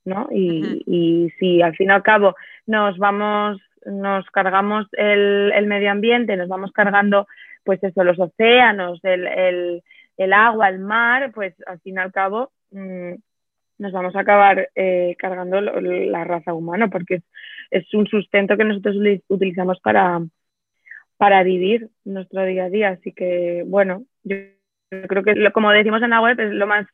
[0.05, 0.27] ¿no?
[0.31, 2.35] Y, y si al fin y al cabo
[2.65, 7.27] nos vamos nos cargamos el, el medio ambiente nos vamos cargando
[7.63, 9.83] pues eso los océanos el, el,
[10.17, 13.13] el agua el mar pues al fin y al cabo mmm,
[13.77, 17.21] nos vamos a acabar eh, cargando la raza humana porque
[17.69, 18.95] es, un sustento que nosotros
[19.27, 20.21] utilizamos para,
[21.17, 22.89] para vivir nuestro día a día.
[22.89, 24.37] Así que, bueno, yo
[25.07, 26.87] creo que, como decimos en la web, es lo más,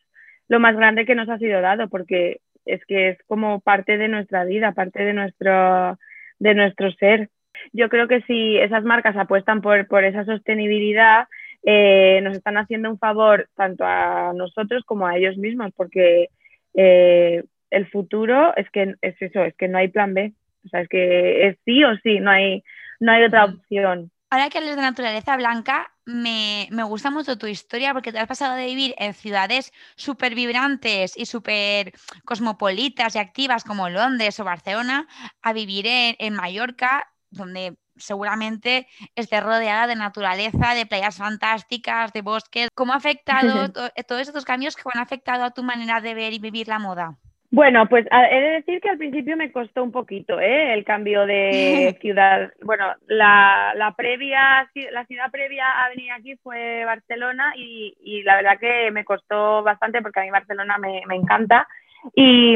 [0.48, 4.08] lo más grande que nos ha sido dado porque es que es como parte de
[4.08, 5.98] nuestra vida, parte de nuestro,
[6.40, 7.30] de nuestro ser.
[7.74, 11.28] Yo creo que si esas marcas apuestan por, por esa sostenibilidad,
[11.64, 16.30] eh, nos están haciendo un favor tanto a nosotros como a ellos mismos, porque
[16.74, 20.34] eh, el futuro es que es eso, es que no hay plan B.
[20.66, 22.64] O sea, es que es sí o sí, no hay,
[23.00, 24.12] no hay otra opción.
[24.32, 28.28] Ahora que hablas de naturaleza blanca, me, me, gusta mucho tu historia porque te has
[28.28, 31.94] pasado de vivir en ciudades súper vibrantes y súper
[32.26, 35.08] cosmopolitas y activas como Londres o Barcelona
[35.42, 42.22] a vivir en, en Mallorca, donde seguramente esté rodeada de naturaleza, de playas fantásticas, de
[42.22, 42.70] bosques.
[42.76, 43.72] ¿Cómo ha afectado
[44.08, 47.18] todos estos cambios que han afectado a tu manera de ver y vivir la moda?
[47.52, 50.74] Bueno, pues he de decir que al principio me costó un poquito ¿eh?
[50.74, 52.52] el cambio de ciudad.
[52.62, 58.36] Bueno, la, la, previa, la ciudad previa a venir aquí fue Barcelona y, y, la
[58.36, 61.68] verdad que me costó bastante porque a mí Barcelona me, me encanta.
[62.14, 62.56] Y,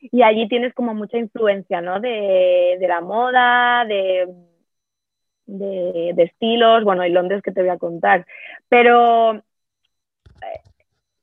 [0.00, 2.00] y, allí tienes como mucha influencia, ¿no?
[2.00, 4.28] De, de la moda, de,
[5.46, 8.26] de, estilos, bueno, y Londres que te voy a contar.
[8.68, 9.42] Pero eh,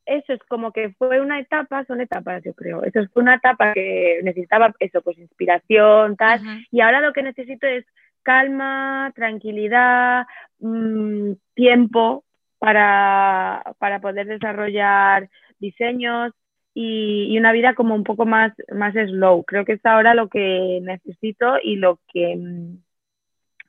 [0.06, 3.74] eso es como que fue una etapa, son etapas yo creo, eso fue una etapa
[3.74, 6.42] que necesitaba eso, pues inspiración, tal,
[6.72, 7.86] y ahora lo que necesito es
[8.24, 10.26] calma, tranquilidad,
[10.60, 12.24] mm, tiempo
[12.60, 16.34] para, para, poder desarrollar diseños
[16.74, 19.44] y, y, una vida como un poco más, más slow.
[19.46, 22.78] Creo que es ahora lo que necesito y lo que mm,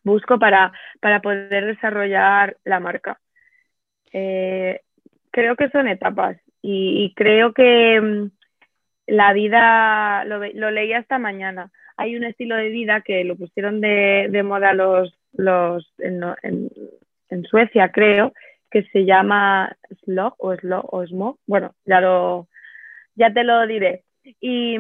[0.05, 3.21] busco para, para poder desarrollar la marca.
[4.13, 4.56] Eh,
[5.37, 8.31] creo que son etapas y, creo que mm,
[9.07, 13.83] la vida, lo, lo, leí hasta mañana, hay un estilo de vida que lo pusieron
[13.83, 16.25] de, de moda los, los en,
[17.29, 18.33] en, Suecia, creo,
[18.71, 21.37] que se llama Slog o Slog o Smog.
[21.47, 22.49] Bueno, ya, lo,
[23.15, 24.05] ya te lo diré.
[24.41, 24.79] Y,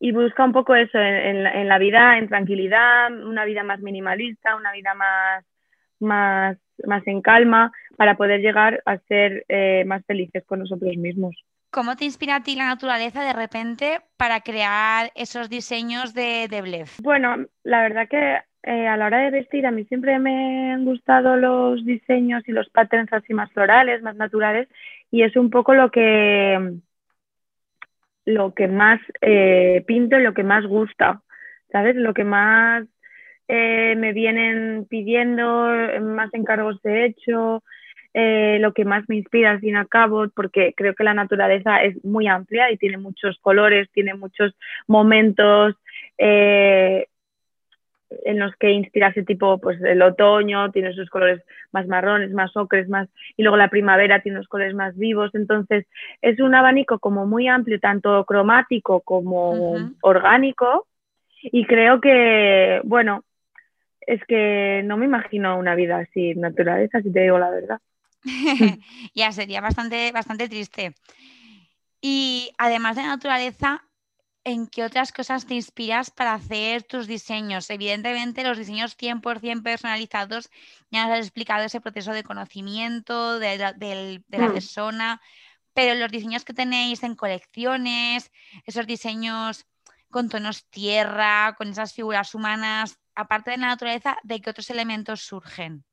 [0.00, 4.56] y busca un poco eso en, en, la vida, en tranquilidad, una vida más minimalista,
[4.56, 5.44] una vida más,
[6.00, 11.36] más, más en calma, para poder llegar a ser eh, más felices con nosotros mismos.
[11.70, 16.84] ¿Cómo te inspira a ti la naturaleza de repente para crear esos diseños de, de
[17.00, 20.84] Bueno, la verdad que eh, a la hora de vestir a mí siempre me han
[20.84, 24.68] gustado los diseños y los patterns así más florales, más naturales,
[25.10, 26.74] y es un poco lo que
[28.26, 31.22] lo que más eh, pinto y lo que más gusta,
[31.72, 31.96] ¿sabes?
[31.96, 32.84] Lo que más
[33.52, 35.68] eh, me vienen pidiendo,
[36.00, 37.64] más encargos he hecho,
[38.14, 41.14] eh, lo que más me inspira al fin y al cabo, porque creo que la
[41.14, 44.54] naturaleza es muy amplia y tiene muchos colores, tiene muchos
[44.86, 45.74] momentos,
[48.24, 52.56] en los que inspira ese tipo, pues el otoño tiene sus colores más marrones, más
[52.56, 55.30] ocres, más, y luego la primavera tiene los colores más vivos.
[55.34, 55.86] Entonces,
[56.22, 60.86] es un abanico como muy amplio, tanto cromático como orgánico.
[61.42, 63.24] Y creo que, bueno,
[64.06, 67.80] es que no me imagino una vida así naturaleza, si te digo la verdad.
[69.14, 70.94] ya sería bastante, bastante triste.
[72.00, 73.84] Y además de naturaleza,
[74.44, 77.68] ¿en qué otras cosas te inspiras para hacer tus diseños?
[77.70, 80.50] Evidentemente, los diseños 100% personalizados,
[80.90, 84.22] ya nos has explicado ese proceso de conocimiento de la, mm.
[84.28, 85.20] persona,
[85.74, 88.32] pero los diseños que tenéis en colecciones,
[88.64, 89.66] esos diseños
[90.10, 95.20] con tonos tierra, con esas figuras humanas, aparte de la naturaleza, ¿de qué otros elementos
[95.20, 95.84] surgen?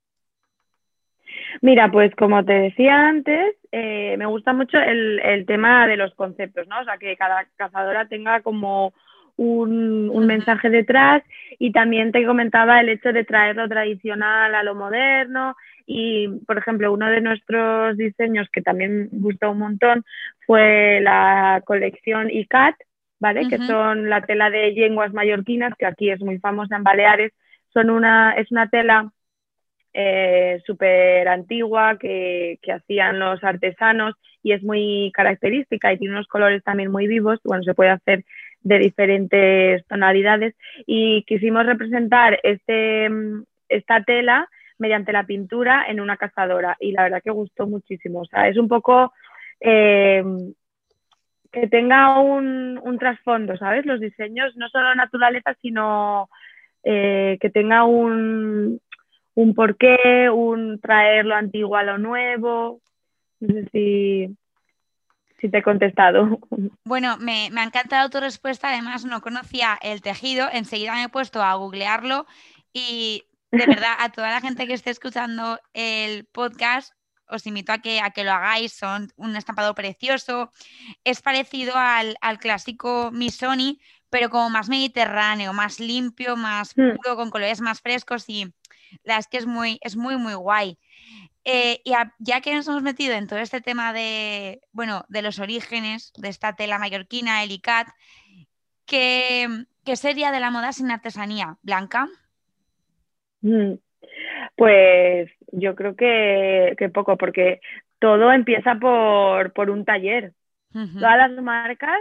[1.62, 6.68] Mira, pues como te decía antes, eh, me gusta mucho el, tema de los conceptos,
[6.68, 6.80] ¿no?
[6.82, 8.94] O sea, que cada cazadora tenga como
[9.36, 11.24] un, un mensaje detrás
[11.60, 16.58] y también te comentaba el hecho de traer lo tradicional a lo moderno y, por
[16.58, 20.04] ejemplo, uno de nuestros diseños que también gustó un montón
[20.46, 22.76] fue la colección ICAT,
[23.20, 23.48] ¿vale?
[23.48, 27.34] Que son la tela de yenguas mallorquinas, que aquí es muy famosa en Baleares.
[27.74, 29.12] Son una, es una tela
[29.94, 36.28] eh, súper antigua que, que, hacían los artesanos y es muy característica y tiene unos
[36.28, 37.40] colores también muy vivos.
[37.44, 38.24] Bueno, se puede hacer
[38.62, 43.10] de diferentes tonalidades y quisimos representar este,
[43.70, 48.22] esta tela mediante la pintura en una cazadora y la verdad que gustó muchísimo.
[48.22, 49.14] O sea, es un poco
[49.60, 50.24] eh,
[51.52, 53.86] que tenga un, un, trasfondo, ¿sabes?
[53.86, 56.30] Los diseños, no solo naturaleza, sino
[56.84, 58.80] eh, que tenga un,
[59.36, 62.82] un porqué, un traer lo antiguo a lo nuevo.
[63.40, 64.38] No sé si,
[65.40, 66.40] si te he contestado.
[66.84, 68.70] Bueno, me, me, ha encantado tu respuesta.
[68.70, 70.48] Además, no conocía el tejido.
[70.52, 72.26] Enseguida me he puesto a googlearlo
[72.74, 76.94] y de verdad, a toda la gente que esté escuchando el podcast,
[77.30, 78.74] os invito a que, a que lo hagáis.
[78.74, 80.52] Son un estampado precioso.
[81.04, 86.96] Es parecido al, al clásico Missoni, pero como más mediterráneo, más limpio, más hmm.
[86.96, 88.54] puro, con colores más frescos y
[89.04, 90.78] la es que es muy, es muy, muy guay.
[91.44, 95.40] Eh, y ya que nos hemos metido en todo este tema de, bueno, de los
[95.40, 97.88] orígenes de esta tela mallorquina, el ICAT,
[98.86, 99.48] ¿qué,
[99.86, 101.58] ¿qué sería de la moda sin artesanía?
[101.62, 102.10] ¿Blanca?
[103.42, 103.76] Mm.
[104.56, 107.60] Pues yo creo que, poco, porque
[108.00, 110.34] todo empieza por, por un taller.
[110.74, 111.98] Todas las marcas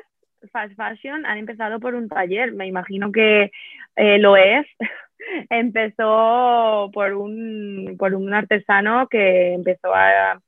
[0.53, 2.53] fast fashion han empezado por un taller.
[2.53, 3.51] Me imagino que
[3.97, 4.67] eh, lo es.
[5.51, 10.41] empezó por un, por un artesano que empezó a,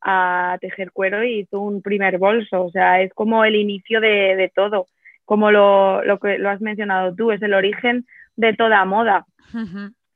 [0.00, 2.64] a, tejer cuero y hizo un primer bolso.
[2.64, 4.86] O sea, es como el inicio de, de todo.
[5.24, 9.26] Como lo, lo, que lo has mencionado tú, es el origen de toda moda.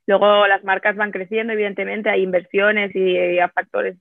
[0.05, 3.97] Luego las marcas van creciendo, evidentemente, hay inversiones y, y factores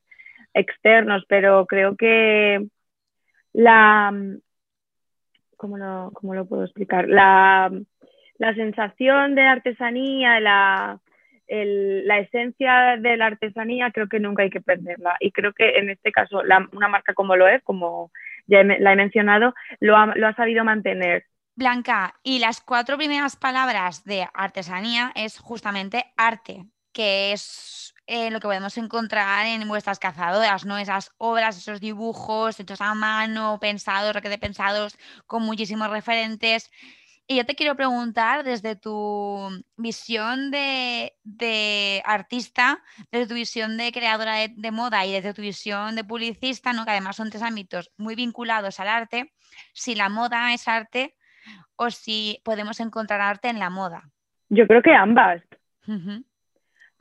[0.54, 2.66] externos, pero creo que
[3.52, 4.12] la,
[5.56, 7.08] ¿cómo lo, cómo lo puedo explicar?
[7.08, 7.70] La,
[8.38, 11.00] la sensación de artesanía, la,
[11.48, 15.16] la esencia de la artesanía, creo que nunca hay que perderla.
[15.20, 18.10] Y creo que en este caso, la, una marca como lo es, como
[18.46, 21.24] ya la he mencionado, lo ha, lo ha sabido mantener.
[21.54, 28.40] Blanca, y las cuatro primeras palabras de artesanía es justamente arte, que es eh, lo
[28.40, 30.78] que podemos encontrar en vuestras cazadoras, ¿no?
[30.78, 36.70] Esas obras, esos dibujos hechos a mano, pensados, requete pensados, con muchísimos referentes.
[37.26, 43.92] Y yo te quiero preguntar desde tu visión de, de artista, desde tu visión de
[43.92, 46.84] creadora de, de, moda y desde tu visión de publicista, ¿no?
[46.84, 49.32] que además son tres ámbitos muy vinculados al arte,
[49.72, 51.16] si la moda es arte
[51.76, 54.10] o si podemos encontrar arte en la moda.
[54.48, 55.42] Yo creo que ambas.
[55.86, 56.24] Uh -huh.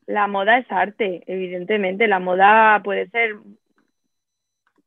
[0.08, 2.08] La moda es arte, evidentemente.
[2.08, 3.36] La moda puede ser,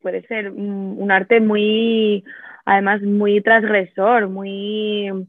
[0.01, 2.25] puede ser un arte muy,
[2.65, 5.29] además, muy transgresor, muy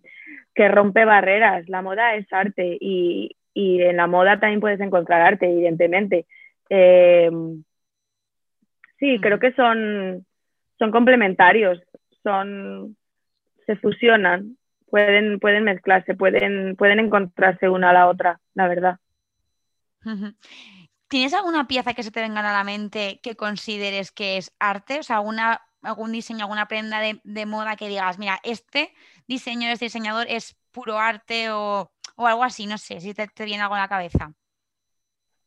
[0.56, 1.68] que rompe barreras.
[1.70, 6.26] La moda es arte y, y en la moda también puedes encontrar arte, evidentemente.
[6.70, 7.30] Eh,
[9.00, 10.26] sí, creo que son,
[10.80, 11.82] son complementarios,
[12.24, 12.98] son
[13.66, 14.58] se fusionan,
[14.90, 19.00] pueden, pueden mezclarse, pueden, pueden encontrarse una a la otra, la verdad.
[21.08, 25.00] ¿Tienes alguna pieza que se te venga a la mente que consideres que es arte?
[25.00, 28.94] O sea, alguna, algún diseño, alguna prenda de, de moda que digas, mira, este
[29.28, 33.46] diseño, este diseñador es puro arte o, o algo así, no sé, si te, te
[33.46, 34.32] viene algo a la cabeza.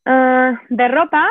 [0.06, 1.28] Uh, ¿De ropa?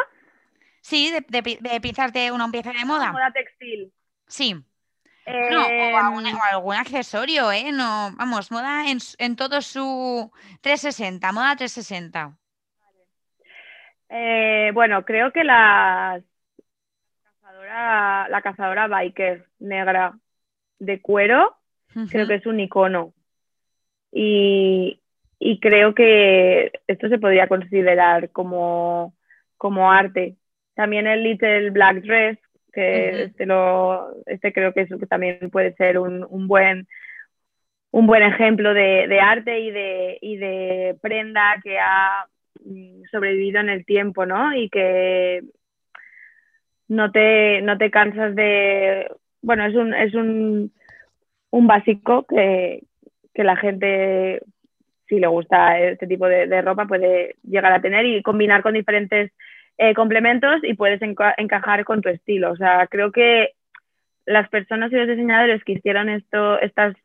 [0.82, 3.12] Sí, de, de, de pinzarte una pieza de moda.
[3.12, 3.92] Moda textil.
[4.28, 4.56] Sí.
[5.30, 7.74] Eh, no, o algún, o algún, accesorio, ¿eh?
[7.74, 12.38] No, vamos, moda en, en todo su 360, moda 360.
[14.08, 16.22] Eh, bueno, creo que la
[17.42, 20.18] cazadora, la cazadora biker negra
[20.80, 21.58] de cuero,
[21.94, 22.10] uh -huh.
[22.10, 23.14] creo que es un icono.
[24.14, 25.02] Y,
[25.40, 29.14] y, creo que esto se podría considerar como,
[29.58, 30.38] como arte.
[30.74, 32.40] También el Little Black Dress,
[32.74, 33.26] que uh -huh.
[33.26, 36.88] este, lo, este creo que, es, que también puede ser un, un buen
[37.92, 42.28] un buen ejemplo de, de arte y de, y de prenda que ha
[43.12, 44.54] sobrevivido en el tiempo, ¿no?
[44.54, 45.42] Y que
[46.88, 49.10] no te, no te cansas de...
[49.42, 50.72] Bueno, es un, es un,
[51.52, 52.84] un básico que,
[53.34, 54.42] que la gente,
[55.08, 58.74] si le gusta este tipo de, de, ropa, puede llegar a tener y combinar con
[58.74, 59.32] diferentes
[59.78, 62.52] eh, complementos y puedes enca encajar con tu estilo.
[62.52, 63.54] O sea, creo que
[64.26, 66.96] las personas y los diseñadores que hicieron esto, estas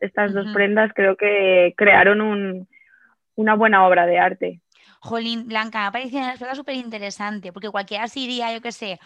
[0.00, 2.68] estas dos prendas creo que crearon un,
[3.34, 4.60] una buena obra de arte.
[5.00, 9.00] Jolín, Blanca, me parece una súper interesante, porque cualquiera se iría, yo qué sé,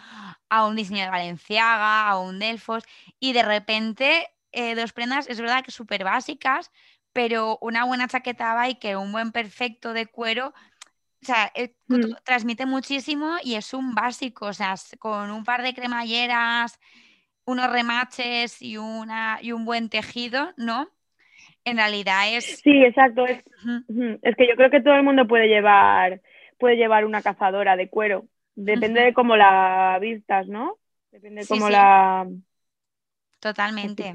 [0.49, 2.83] a un diseño de Valenciaga, a un Delfos,
[3.19, 6.71] y de repente eh, dos prendas, es verdad que súper básicas,
[7.13, 10.53] pero una buena chaqueta que un buen perfecto de cuero,
[11.25, 12.17] o sea, eh, mm.
[12.23, 16.79] transmite muchísimo y es un básico, o sea, con un par de cremalleras,
[17.45, 20.89] unos remaches y, una, y un buen tejido, ¿no?
[21.65, 22.61] en realidad es...
[22.63, 23.25] Sí, exacto.
[23.25, 23.43] Es,
[24.21, 26.21] es, que yo creo que todo el mundo puede llevar,
[26.59, 28.27] puede llevar una cazadora de cuero.
[28.53, 30.77] Depende de cómo la vistas, ¿no?
[31.11, 32.27] Depende de cómo la...
[33.39, 34.13] Totalmente.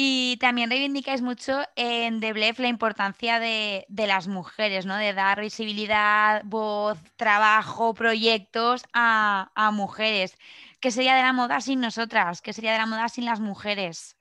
[0.00, 4.96] Y también reivindicáis mucho en The Blef la importancia de, las mujeres, ¿no?
[4.96, 10.38] De dar visibilidad, voz, trabajo, proyectos a, a mujeres.
[10.80, 12.42] ¿Qué sería de la moda sin nosotras?
[12.42, 14.16] ¿Qué sería de la moda sin las mujeres?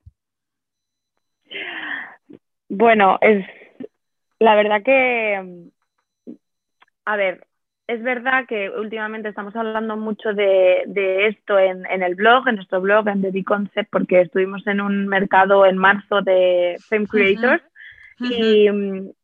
[2.70, 3.46] Bueno, es
[4.40, 5.70] la verdad que,
[7.06, 7.47] a ver,
[7.88, 10.84] es verdad que últimamente estamos hablando mucho de,
[11.28, 15.66] esto en, el blog, en nuestro blog, en The Concept, porque estuvimos en un mercado
[15.66, 17.64] en marzo de Fame Creators
[18.20, 18.68] y,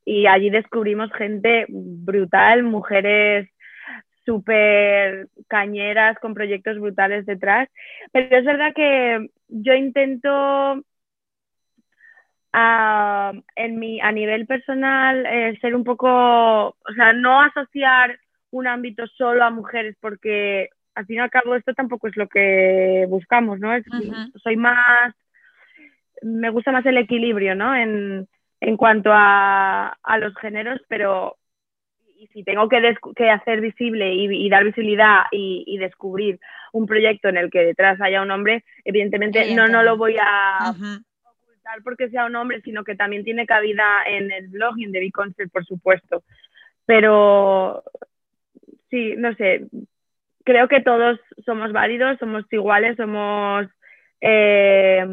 [0.05, 3.49] y, allí descubrimos gente brutal, mujeres
[4.25, 7.67] súper cañeras con proyectos brutales detrás.
[8.13, 10.81] Pero es verdad que yo intento
[12.53, 18.19] a, en mi, a nivel personal eh, ser un poco, o sea, no asociar
[18.53, 22.27] un ámbito solo a mujeres porque al fin y al cabo esto tampoco es lo
[22.27, 23.71] que buscamos, ¿no?
[24.43, 25.13] Soy más,
[26.21, 27.75] me gusta más el equilibrio, ¿no?
[27.75, 28.27] En,
[28.61, 31.37] en cuanto a, a, los géneros, pero
[32.15, 36.39] y si tengo que, que hacer visible y, dar visibilidad y, y, descubrir
[36.73, 40.73] un proyecto en el que detrás haya un hombre, evidentemente, no, no lo voy a
[41.83, 45.11] porque sea un hombre, sino que también tiene cabida en el blog y en The
[45.11, 46.23] Concept, por supuesto.
[46.85, 47.83] Pero
[48.93, 49.65] sí, no sé,
[50.43, 53.65] creo que todos somos válidos, somos iguales, somos
[54.21, 55.03] eh,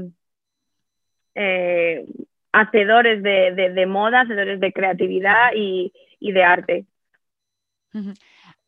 [1.34, 2.04] eh,
[2.52, 6.84] hacedores de, moda, hacedores de creatividad y, de arte.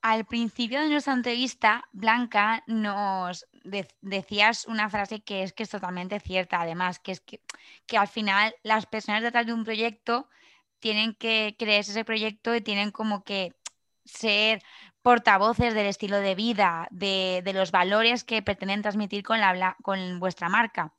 [0.01, 3.47] Al principio de nuestra entrevista, Blanca, nos
[4.01, 7.39] decías una frase que es que es totalmente cierta, además, que es que,
[7.99, 10.27] al final las personas detrás de un proyecto
[10.81, 13.53] tienen que creerse ese proyecto y tienen como que
[14.05, 14.63] ser
[15.03, 20.21] portavoces del estilo de vida, de, de los valores que pretenden transmitir con, la, con
[20.21, 20.95] vuestra marca.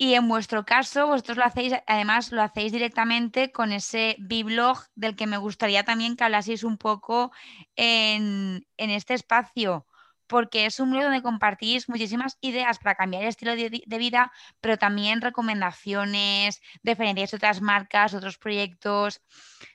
[0.00, 5.16] Y en vuestro caso, vosotros lo hacéis, además lo hacéis directamente con ese biblog del
[5.16, 7.32] que me gustaría también que hablaseis un poco
[7.74, 9.87] en, este espacio,
[10.28, 14.76] porque es un blog donde compartís muchísimas ideas para cambiar el estilo de, vida, pero
[14.76, 19.20] también recomendaciones, referencias de otras marcas, otros proyectos.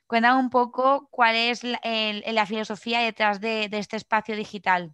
[0.08, 4.92] Cuéntame un poco cuál es la, filosofía detrás de este espacio digital.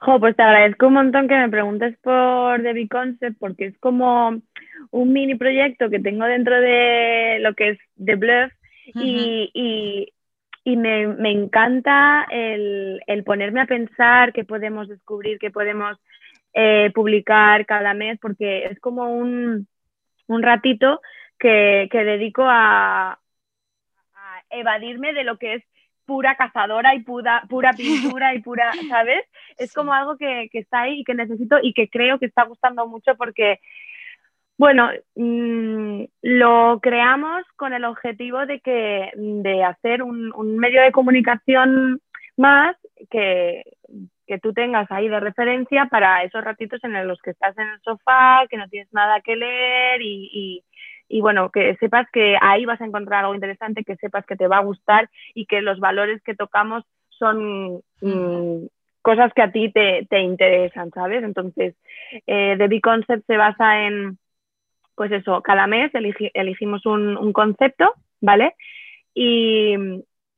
[0.00, 4.40] Jo, pues te agradezco un montón que me preguntes por The Concept porque es como
[4.90, 8.52] un mini proyecto que tengo dentro de lo que es The Bluff
[8.94, 10.12] y,
[10.74, 15.96] me, encanta el, ponerme a pensar qué podemos descubrir, qué podemos
[16.54, 19.68] eh, publicar cada mes porque es como un,
[20.28, 21.00] ratito
[21.38, 25.64] que, dedico a, a evadirme de lo que es
[26.06, 29.24] pura cazadora y pura, pura pintura y pura, ¿sabes?
[29.58, 32.86] Es como algo que, está ahí y que necesito y que creo que está gustando
[32.86, 33.60] mucho porque,
[34.58, 42.00] bueno, mm, lo creamos con el objetivo de, que, de hacer un, medio de comunicación
[42.36, 42.76] más
[43.10, 43.62] que,
[44.26, 47.80] que tú tengas ahí de referencia para esos ratitos en los que estás en el
[47.80, 50.62] sofá, que no tienes nada que leer y
[51.08, 54.48] y bueno, que sepas que ahí vas a encontrar algo interesante, que sepas que te
[54.48, 58.66] va a gustar y que los valores que tocamos son mm,
[59.02, 61.22] cosas que a ti te, te interesan, ¿sabes?
[61.22, 61.74] Entonces,
[62.26, 64.18] eh, The Big Concept se basa en,
[64.96, 68.54] pues eso, cada mes elegimos un, un, concepto, ¿vale?
[69.14, 69.74] Y,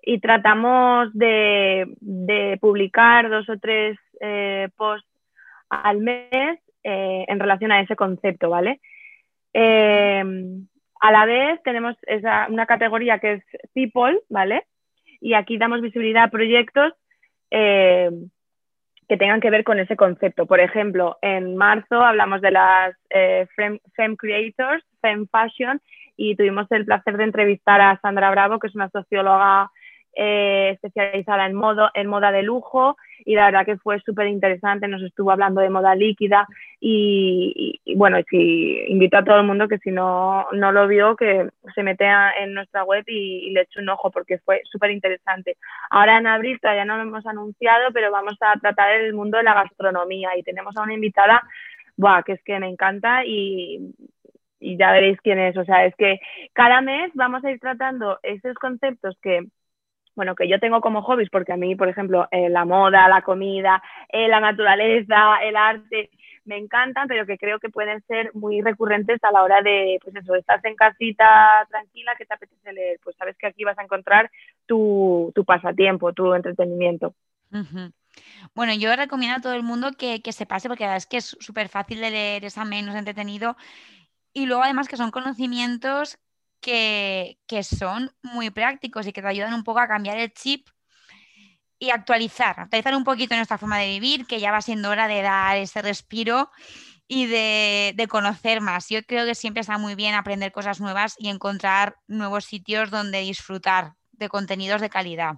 [0.03, 5.09] y tratamos de, de, publicar dos o tres eh, posts
[5.71, 8.81] al mes eh, en relación a ese concepto, ¿vale?
[9.53, 10.67] Em,
[11.01, 11.97] a la vez tenemos
[12.49, 13.45] una categoría que es
[13.75, 14.65] People, ¿vale?
[15.21, 16.93] Y aquí damos visibilidad a proyectos
[17.51, 18.31] em,
[19.09, 20.47] que tengan que ver con ese concepto.
[20.47, 25.81] Por ejemplo, en marzo hablamos de las eh, Femme, Creators, Femme Fashion,
[26.17, 29.71] y tuvimos el placer de entrevistar a Sandra Bravo, que es una socióloga
[30.15, 32.97] eh, especializada en, modo, en moda de lujo
[33.29, 36.49] y la verdad que fue súper interesante, nos estuvo hablando de moda líquida
[36.81, 41.47] y, bueno, si, invito a todo el mundo que si no, no lo vio, que
[41.75, 42.07] se mete
[42.41, 45.59] en nuestra web y, le eche un ojo porque fue súper interesante.
[45.91, 49.45] Ahora en abril todavía no lo hemos anunciado, pero vamos a tratar el mundo de
[49.45, 51.43] la gastronomía y tenemos a una invitada,
[51.99, 53.93] buah, que es que me encanta y
[54.61, 55.57] y ya veréis quién es.
[55.57, 56.19] O sea, es que
[56.53, 59.47] cada mes vamos a ir tratando esos conceptos que,
[60.19, 63.23] bueno, que yo tengo como hobbies, porque a mí, por ejemplo, eh, la moda, la
[63.23, 66.11] comida, eh, la naturaleza, el arte,
[66.45, 70.17] me encantan, pero que creo que pueden ser muy recurrentes a la hora de, pues
[70.17, 73.85] eso, estás en casita tranquila, que te apetece leer, pues sabes que aquí vas a
[73.85, 74.29] encontrar
[74.67, 77.15] tu, tu pasatiempo, tu entretenimiento.
[78.57, 81.07] Bueno, yo recomiendo a todo el mundo que, que se pase porque la verdad es
[81.07, 83.57] que es súper fácil de leer, es menos entretenido
[84.33, 86.19] y luego además que son conocimientos
[86.61, 90.69] que, son muy prácticos y que te ayudan un poco a cambiar el chip
[91.79, 95.23] y actualizar, actualizar un poquito nuestra forma de vivir, que ya va siendo hora de
[95.23, 96.51] dar ese respiro
[97.07, 98.89] y de, de, conocer más.
[98.89, 103.21] Yo creo que siempre está muy bien aprender cosas nuevas y encontrar nuevos sitios donde
[103.21, 105.35] disfrutar de contenidos de calidad.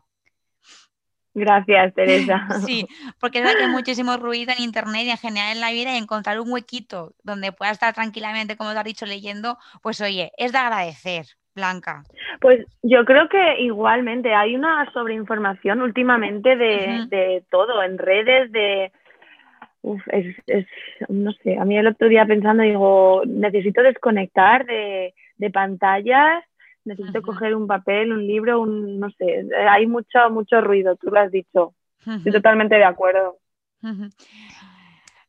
[1.34, 2.46] Gracias, Teresa.
[2.66, 2.86] Sí,
[3.20, 5.94] porque es verdad que hay muchísimo ruido en Internet y en general en la vida
[5.94, 10.32] y encontrar un huequito donde pueda estar tranquilamente, como te has dicho, leyendo, pues oye,
[10.36, 11.26] es de agradecer.
[11.52, 12.04] Blanca.
[12.40, 18.92] Pues yo creo que igualmente hay una sobreinformación últimamente de, todo, en redes, de...
[19.82, 20.36] Uf, es,
[21.08, 26.44] no sé, a mí el otro día pensando, digo, necesito desconectar de, de pantallas
[26.84, 31.20] necesito coger un papel, un libro, un, no sé, hay mucho, mucho ruido, tú lo
[31.20, 31.74] has dicho.
[32.06, 33.38] Estoy totalmente de acuerdo.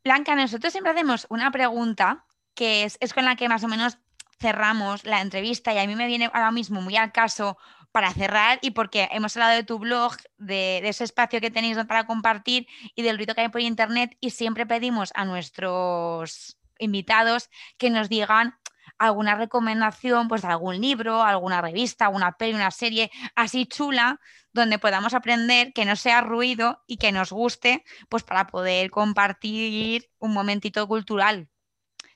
[0.03, 2.25] Blanca, nosotros siempre hacemos una pregunta
[2.55, 3.97] que es, con la que más o menos
[4.39, 7.57] cerramos la entrevista y a mí me viene ahora mismo muy al caso
[7.91, 11.77] para cerrar y porque hemos hablado de tu blog, de, de, ese espacio que tenéis
[11.85, 17.49] para compartir y del ruido que hay por internet y siempre pedimos a nuestros invitados
[17.77, 18.55] que nos digan
[19.01, 24.19] alguna recomendación pues de algún libro, alguna revista, una peli, una serie así chula
[24.53, 30.03] donde podamos aprender que no sea ruido y que nos guste pues para poder compartir
[30.19, 31.47] un momentito cultural.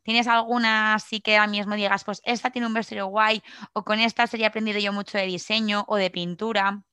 [0.03, 3.41] ¿Tienes alguna así que ahora mismo digas, pues esta tiene un vestuario guay
[3.73, 6.83] o con esta sería aprendido yo mucho de diseño o de pintura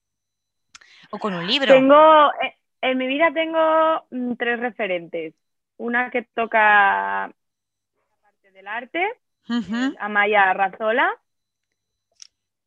[1.11, 1.75] o con un libro?
[1.75, 5.35] Tengo, eh, en mi vida tengo mm, tres referentes.
[5.77, 7.35] Una que toca la
[8.23, 9.22] parte del arte,
[9.99, 11.11] Amaya Razola.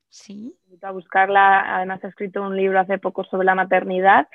[0.09, 0.55] Sí.
[0.81, 1.75] a buscarla.
[1.75, 4.27] Además, ha escrito un libro hace poco sobre la maternidad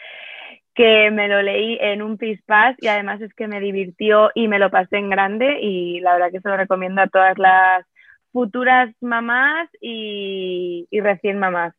[0.74, 4.58] que me lo leí en un pispás y además es que me divirtió y me
[4.58, 7.84] lo pasé en grande y la verdad que se lo recomiendo a todas las
[8.32, 11.74] futuras mamás y, recién mamás.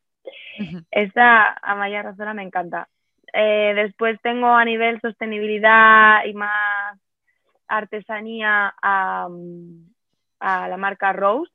[0.92, 2.90] Esta Amaya Razola me encanta.
[3.34, 7.00] Eh, después tengo a nivel sostenibilidad y más
[7.68, 9.30] artesanía a,
[10.42, 11.52] a la marca Rose,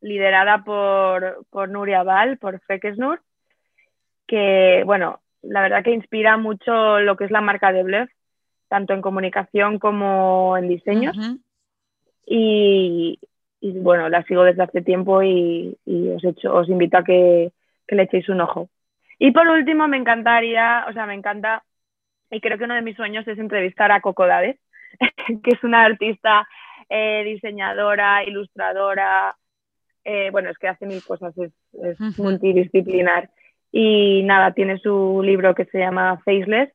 [0.00, 3.20] liderada por, por Nuria Val, por Fekesnur,
[4.26, 8.10] que, bueno, la verdad que inspira mucho lo que es la marca de Bluff,
[8.68, 11.16] tanto en comunicación como en diseños.
[12.26, 13.18] y,
[13.60, 17.52] bueno, la sigo desde hace tiempo y, os, hecho, os invito a que,
[17.86, 18.70] que, le echéis un ojo.
[19.18, 21.62] Y por último, me encantaría, o sea, me encanta,
[22.30, 24.58] y creo que uno de mis sueños es entrevistar a Coco Dades,
[25.44, 26.48] que es una artista
[26.94, 29.34] eh, diseñadora, ilustradora,
[30.04, 31.52] eh, bueno, es que hace mil cosas, es,
[32.18, 33.30] multidisciplinar.
[33.70, 36.70] Y nada, tiene su libro que se llama Faceless,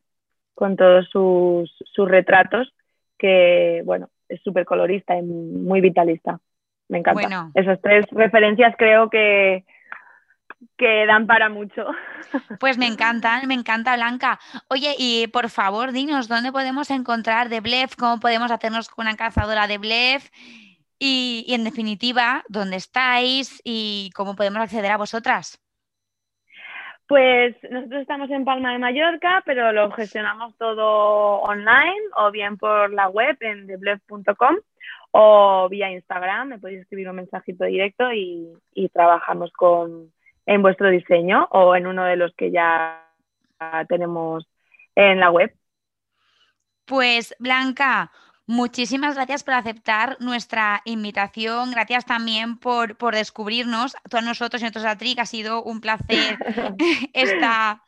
[0.55, 1.69] con todos sus,
[2.09, 2.73] retratos,
[3.19, 6.39] que bueno, es súper colorista y muy vitalista.
[6.89, 7.51] Me encanta.
[7.53, 9.65] Esas tres referencias creo que,
[10.77, 11.85] que dan para mucho.
[12.59, 14.39] Pues me encanta, me encanta Blanca.
[14.69, 19.15] Oye, y por favor, dinos dónde podemos encontrar de Blef, cómo podemos hacernos con una
[19.15, 20.29] cazadora de Blef
[20.99, 25.63] y, en definitiva, dónde estáis y cómo podemos acceder a vosotras.
[27.07, 32.91] Pues nosotros estamos en Palma de Mallorca, pero lo gestionamos todo online o bien por
[32.91, 34.57] la web en theblef.com
[35.11, 36.49] o vía Instagram.
[36.49, 40.11] Me podéis escribir un mensajito directo y trabajamos con,
[40.47, 43.03] en vuestro diseño o en uno de los que ya
[43.87, 44.47] tenemos
[44.95, 45.53] en la web.
[46.85, 48.11] Pues Blanca,
[48.47, 51.71] muchísimas gracias por aceptar nuestra invitación.
[51.71, 55.19] Gracias también por, descubrirnos, todos nosotros y nosotros a Trick.
[55.19, 56.37] Ha sido un placer
[57.13, 57.83] esta,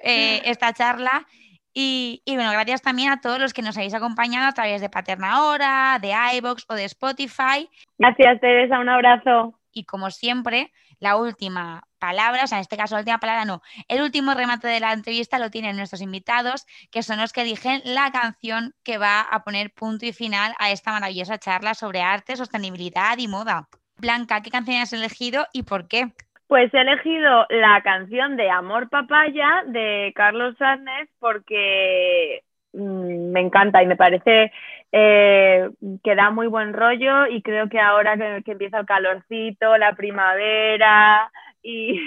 [0.00, 1.26] eh, esta charla.
[1.72, 4.88] Y, y, bueno, gracias también a todos los que nos habéis acompañado a través de
[4.88, 7.68] Paterna Hora, de iBox o de Spotify.
[7.98, 8.80] Gracias, Teresa.
[8.80, 9.55] Un abrazo.
[9.76, 14.32] Y como siempre, la última palabras, en este caso la última palabra no, el último
[14.32, 18.72] remate de la entrevista lo tienen nuestros invitados, que son los que eligen la canción
[18.82, 23.28] que va a poner punto y final a esta maravillosa charla sobre arte, sostenibilidad y
[23.28, 23.68] moda.
[23.98, 26.06] Blanca, ¿qué canción has elegido y por qué?
[26.46, 33.82] Pues he elegido la canción de Amor Papaya de Carlos Sánchez porque mm, me encanta
[33.82, 34.52] y me parece
[34.98, 35.68] eh,
[36.02, 41.30] que da muy buen rollo y creo que ahora que, empieza el calorcito, la primavera
[41.62, 42.00] y,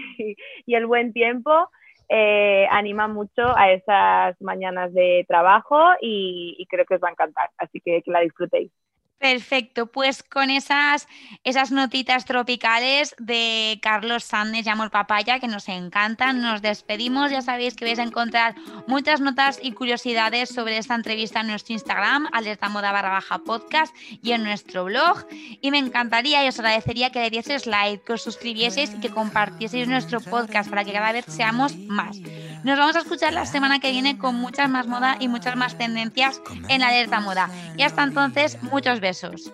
[0.65, 1.69] el buen tiempo,
[2.09, 7.11] eh, anima mucho a esas mañanas de trabajo y, y creo que os va a
[7.11, 8.71] encantar, así que que la disfrutéis.
[9.19, 11.05] Perfecto, pues con esas,
[11.43, 17.29] esas notitas tropicales de Carlos Sández y Amor Papaya que nos encantan, nos despedimos.
[17.29, 18.55] Ya sabéis que vais a encontrar
[18.87, 23.93] muchas notas y curiosidades sobre esta entrevista en nuestro Instagram, alerta moda barra baja podcast
[24.23, 25.25] y en nuestro blog.
[25.59, 29.09] Y me encantaría y os agradecería que le dieses like, que os suscribieseis y que
[29.09, 32.17] compartieseis nuestro podcast para que cada vez seamos más.
[32.63, 35.77] Nos vamos a escuchar la semana que viene con muchas más moda y muchas más
[35.77, 37.49] tendencias en alerta moda.
[37.77, 39.08] Y hasta entonces, muchos besos.
[39.09, 39.51] Haces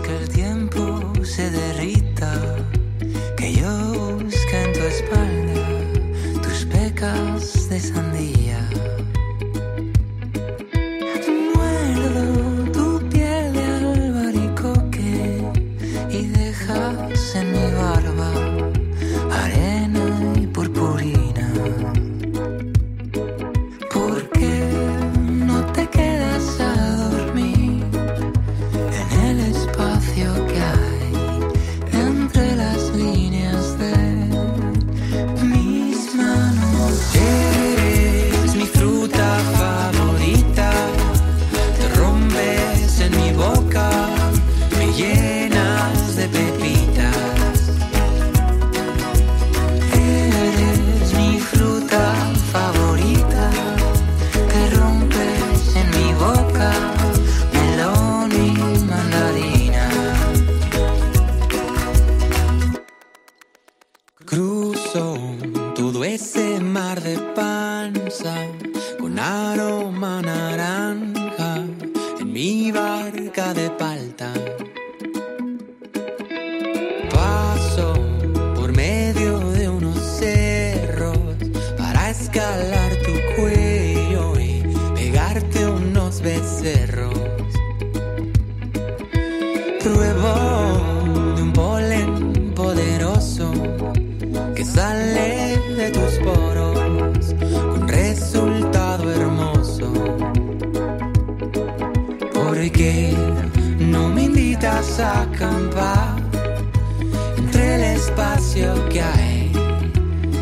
[0.00, 2.32] que el tiempo se derrita,
[3.36, 8.07] que yo busque en tu espalda tus pecas de sandía.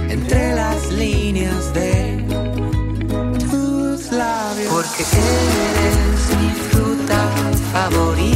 [0.08, 2.24] Entre las líneas de
[3.50, 4.72] tus labios.
[4.72, 7.28] Porque eres mi fruta
[7.72, 8.35] favorita,